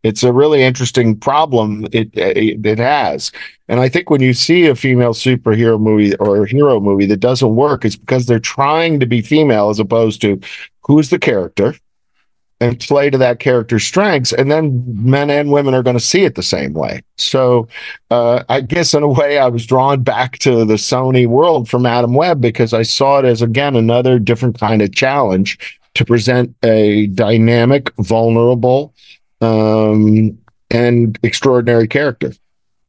It's 0.03 0.23
a 0.23 0.31
really 0.31 0.61
interesting 0.63 1.17
problem 1.17 1.85
it, 1.91 2.09
it 2.15 2.65
it 2.65 2.77
has. 2.77 3.31
And 3.67 3.79
I 3.79 3.89
think 3.89 4.09
when 4.09 4.21
you 4.21 4.33
see 4.33 4.67
a 4.67 4.75
female 4.75 5.13
superhero 5.13 5.79
movie 5.79 6.15
or 6.15 6.43
a 6.43 6.47
hero 6.47 6.79
movie 6.79 7.07
that 7.07 7.19
doesn't 7.19 7.55
work, 7.55 7.83
it's 7.83 7.95
because 7.95 8.25
they're 8.25 8.39
trying 8.39 8.99
to 8.99 9.05
be 9.05 9.21
female 9.21 9.69
as 9.69 9.79
opposed 9.79 10.21
to 10.21 10.39
who's 10.83 11.09
the 11.09 11.19
character 11.19 11.75
and 12.59 12.79
play 12.79 13.09
to 13.09 13.17
that 13.17 13.39
character's 13.39 13.83
strengths. 13.83 14.33
And 14.33 14.49
then 14.49 14.83
men 14.87 15.29
and 15.29 15.51
women 15.51 15.73
are 15.73 15.83
going 15.83 15.97
to 15.97 16.03
see 16.03 16.23
it 16.23 16.35
the 16.35 16.43
same 16.43 16.73
way. 16.73 17.01
So 17.17 17.67
uh, 18.09 18.43
I 18.49 18.61
guess 18.61 18.93
in 18.93 19.03
a 19.03 19.07
way 19.07 19.37
I 19.37 19.47
was 19.47 19.65
drawn 19.65 20.01
back 20.01 20.39
to 20.39 20.65
the 20.65 20.75
Sony 20.75 21.27
world 21.27 21.69
from 21.69 21.83
Madame 21.83 22.13
Web 22.13 22.41
because 22.41 22.73
I 22.73 22.81
saw 22.81 23.19
it 23.19 23.25
as 23.25 23.41
again 23.41 23.75
another 23.75 24.17
different 24.17 24.59
kind 24.59 24.81
of 24.81 24.93
challenge 24.93 25.79
to 25.93 26.05
present 26.05 26.55
a 26.63 27.07
dynamic, 27.07 27.93
vulnerable, 27.97 28.93
um, 29.41 30.37
and 30.69 31.17
extraordinary 31.23 31.87
character. 31.87 32.33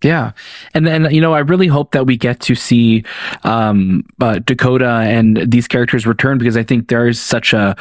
Yeah, 0.01 0.31
and 0.75 0.87
then 0.87 1.13
you 1.13 1.21
know 1.21 1.35
I 1.35 1.41
really 1.41 1.67
hope 1.67 1.91
that 1.91 2.07
we 2.07 2.17
get 2.17 2.39
to 2.41 2.55
see 2.55 3.03
um, 3.43 4.05
uh, 4.21 4.39
Dakota 4.39 4.89
and 4.89 5.39
these 5.51 5.67
characters 5.67 6.07
return 6.07 6.39
because 6.39 6.57
I 6.57 6.63
think 6.63 6.87
there 6.87 7.09
is 7.09 7.21
such 7.21 7.53
a 7.53 7.77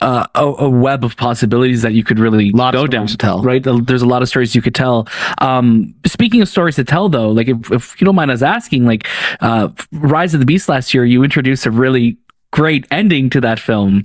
uh, 0.00 0.26
a, 0.36 0.44
a 0.44 0.70
web 0.70 1.04
of 1.04 1.16
possibilities 1.16 1.82
that 1.82 1.92
you 1.92 2.04
could 2.04 2.20
really 2.20 2.52
Lot 2.52 2.76
of 2.76 2.82
go 2.82 2.86
down. 2.86 3.08
to 3.08 3.16
tell. 3.16 3.42
right? 3.42 3.64
There's 3.64 4.02
a 4.02 4.06
lot 4.06 4.22
of 4.22 4.28
stories 4.28 4.54
you 4.54 4.62
could 4.62 4.76
tell. 4.76 5.08
Um, 5.38 5.92
speaking 6.06 6.40
of 6.40 6.48
stories 6.48 6.76
to 6.76 6.84
tell, 6.84 7.08
though, 7.08 7.30
like 7.30 7.48
if, 7.48 7.72
if 7.72 8.00
you 8.00 8.04
don't 8.04 8.14
mind 8.14 8.30
us 8.30 8.42
asking, 8.42 8.84
like 8.86 9.08
uh, 9.40 9.68
Rise 9.90 10.34
of 10.34 10.40
the 10.40 10.46
Beast 10.46 10.68
last 10.68 10.94
year, 10.94 11.04
you 11.04 11.24
introduced 11.24 11.66
a 11.66 11.72
really 11.72 12.16
great 12.52 12.86
ending 12.92 13.28
to 13.30 13.40
that 13.40 13.58
film. 13.58 14.04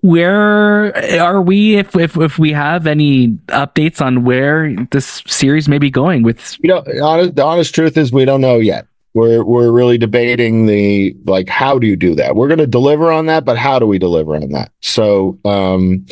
Where 0.00 0.96
are 1.20 1.42
we? 1.42 1.76
If 1.76 1.96
if 1.96 2.16
if 2.16 2.38
we 2.38 2.52
have 2.52 2.86
any 2.86 3.28
updates 3.48 4.00
on 4.00 4.24
where 4.24 4.74
this 4.92 5.22
series 5.26 5.68
may 5.68 5.78
be 5.78 5.90
going 5.90 6.22
with 6.22 6.56
You 6.62 6.68
know, 6.68 6.84
honest, 7.02 7.34
the 7.36 7.44
honest 7.44 7.74
truth 7.74 7.96
is 7.96 8.12
we 8.12 8.24
don't 8.24 8.40
know 8.40 8.58
yet. 8.58 8.86
We're 9.14 9.42
we're 9.42 9.72
really 9.72 9.98
debating 9.98 10.66
the 10.66 11.16
like 11.24 11.48
how 11.48 11.78
do 11.78 11.86
you 11.86 11.96
do 11.96 12.14
that? 12.14 12.36
We're 12.36 12.46
going 12.46 12.58
to 12.58 12.66
deliver 12.66 13.10
on 13.10 13.26
that, 13.26 13.44
but 13.44 13.56
how 13.58 13.78
do 13.78 13.86
we 13.86 13.98
deliver 13.98 14.36
on 14.36 14.50
that? 14.50 14.70
So 14.80 15.38
um 15.44 16.06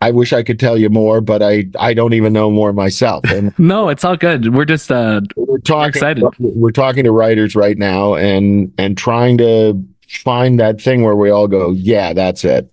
I 0.00 0.10
wish 0.10 0.32
I 0.34 0.42
could 0.42 0.60
tell 0.60 0.76
you 0.76 0.90
more, 0.90 1.20
but 1.20 1.42
I 1.42 1.66
I 1.78 1.94
don't 1.94 2.12
even 2.12 2.32
know 2.32 2.50
more 2.50 2.72
myself. 2.72 3.24
And 3.30 3.58
No, 3.58 3.88
it's 3.88 4.04
all 4.04 4.16
good. 4.16 4.54
We're 4.54 4.66
just 4.66 4.92
uh 4.92 5.22
we're 5.34 5.58
talking 5.58 5.88
excited. 5.88 6.24
we're 6.38 6.70
talking 6.70 7.02
to 7.04 7.10
writers 7.10 7.56
right 7.56 7.78
now 7.78 8.14
and 8.14 8.72
and 8.78 8.96
trying 8.96 9.38
to 9.38 9.82
find 10.08 10.60
that 10.60 10.80
thing 10.80 11.02
where 11.02 11.16
we 11.16 11.30
all 11.30 11.48
go, 11.48 11.72
yeah, 11.72 12.12
that's 12.12 12.44
it. 12.44 12.70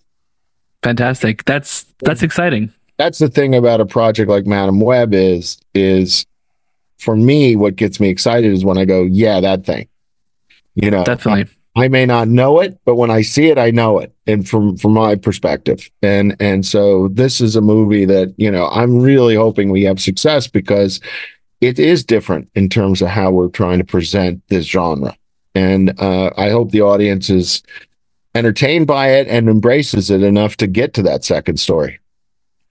Fantastic. 0.83 1.45
That's 1.45 1.85
that's 1.99 2.23
exciting. 2.23 2.73
that's 2.97 3.19
the 3.19 3.29
thing 3.29 3.55
about 3.55 3.81
a 3.81 3.85
project 3.85 4.29
like 4.29 4.45
Madame 4.45 4.79
Web 4.79 5.13
is 5.13 5.59
is 5.73 6.25
for 6.99 7.15
me 7.15 7.55
what 7.55 7.75
gets 7.75 7.99
me 7.99 8.09
excited 8.09 8.51
is 8.51 8.63
when 8.63 8.77
I 8.77 8.85
go, 8.85 9.03
yeah, 9.03 9.39
that 9.41 9.65
thing. 9.65 9.87
You 10.75 10.91
know, 10.91 11.03
Definitely. 11.03 11.47
I 11.75 11.87
may 11.87 12.05
not 12.05 12.27
know 12.27 12.59
it, 12.59 12.77
but 12.85 12.95
when 12.95 13.09
I 13.09 13.21
see 13.21 13.47
it, 13.47 13.57
I 13.57 13.71
know 13.71 13.99
it. 13.99 14.13
And 14.27 14.47
from 14.47 14.77
from 14.77 14.93
my 14.93 15.15
perspective. 15.15 15.89
And 16.01 16.35
and 16.39 16.65
so 16.65 17.07
this 17.09 17.41
is 17.41 17.55
a 17.55 17.61
movie 17.61 18.05
that, 18.05 18.33
you 18.37 18.51
know, 18.51 18.67
I'm 18.67 18.99
really 18.99 19.35
hoping 19.35 19.69
we 19.69 19.83
have 19.83 19.99
success 20.01 20.47
because 20.47 20.99
it 21.61 21.79
is 21.79 22.03
different 22.03 22.49
in 22.55 22.69
terms 22.69 23.01
of 23.01 23.07
how 23.07 23.31
we're 23.31 23.47
trying 23.49 23.79
to 23.79 23.85
present 23.85 24.41
this 24.47 24.65
genre. 24.65 25.15
And 25.53 25.99
uh, 25.99 26.31
I 26.37 26.49
hope 26.49 26.71
the 26.71 26.81
audience 26.81 27.29
is 27.29 27.61
entertained 28.35 28.87
by 28.87 29.09
it 29.11 29.27
and 29.27 29.49
embraces 29.49 30.09
it 30.09 30.23
enough 30.23 30.57
to 30.57 30.67
get 30.67 30.93
to 30.95 31.01
that 31.03 31.23
second 31.23 31.59
story. 31.59 31.99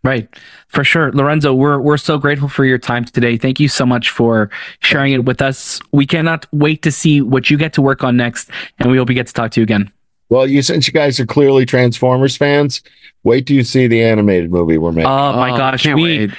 Right. 0.02 0.28
For 0.68 0.82
sure. 0.82 1.12
Lorenzo, 1.12 1.52
we're 1.52 1.78
we're 1.78 1.98
so 1.98 2.16
grateful 2.16 2.48
for 2.48 2.64
your 2.64 2.78
time 2.78 3.04
today. 3.04 3.36
Thank 3.36 3.60
you 3.60 3.68
so 3.68 3.84
much 3.84 4.08
for 4.08 4.48
sharing 4.80 5.12
it 5.12 5.24
with 5.26 5.42
us. 5.42 5.78
We 5.92 6.06
cannot 6.06 6.46
wait 6.52 6.80
to 6.82 6.90
see 6.90 7.20
what 7.20 7.50
you 7.50 7.58
get 7.58 7.74
to 7.74 7.82
work 7.82 8.02
on 8.02 8.16
next 8.16 8.48
and 8.78 8.90
we 8.90 8.96
hope 8.96 9.08
we 9.08 9.14
get 9.14 9.26
to 9.26 9.34
talk 9.34 9.50
to 9.52 9.60
you 9.60 9.64
again. 9.64 9.92
Well, 10.30 10.46
you 10.46 10.62
since 10.62 10.86
you 10.86 10.94
guys 10.94 11.20
are 11.20 11.26
clearly 11.26 11.66
Transformers 11.66 12.34
fans, 12.36 12.80
wait 13.24 13.46
till 13.46 13.56
you 13.56 13.64
see 13.64 13.88
the 13.88 14.02
animated 14.02 14.50
movie 14.50 14.78
we're 14.78 14.92
making. 14.92 15.10
Oh 15.10 15.34
my 15.34 15.50
Oh, 15.50 15.56
gosh. 15.58 15.82
can't 15.82 15.96
We 15.96 16.28
wait. 16.28 16.30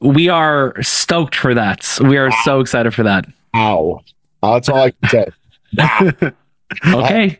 we 0.00 0.28
are 0.28 0.74
stoked 0.82 1.34
for 1.34 1.54
that. 1.54 1.86
We 2.02 2.18
are 2.18 2.30
so 2.44 2.60
excited 2.60 2.92
for 2.92 3.04
that. 3.04 3.24
Ow. 3.56 4.02
That's 4.42 4.68
all 4.68 4.76
I 4.82 4.90
can 4.90 5.08
say. 5.08 6.32
Okay. 6.86 7.38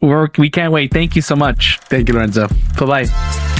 We're, 0.00 0.28
we 0.38 0.50
can't 0.50 0.72
wait. 0.72 0.92
Thank 0.92 1.16
you 1.16 1.22
so 1.22 1.34
much. 1.36 1.78
Thank 1.84 2.08
you, 2.08 2.14
Lorenzo. 2.14 2.48
Bye 2.78 3.04
bye. 3.06 3.54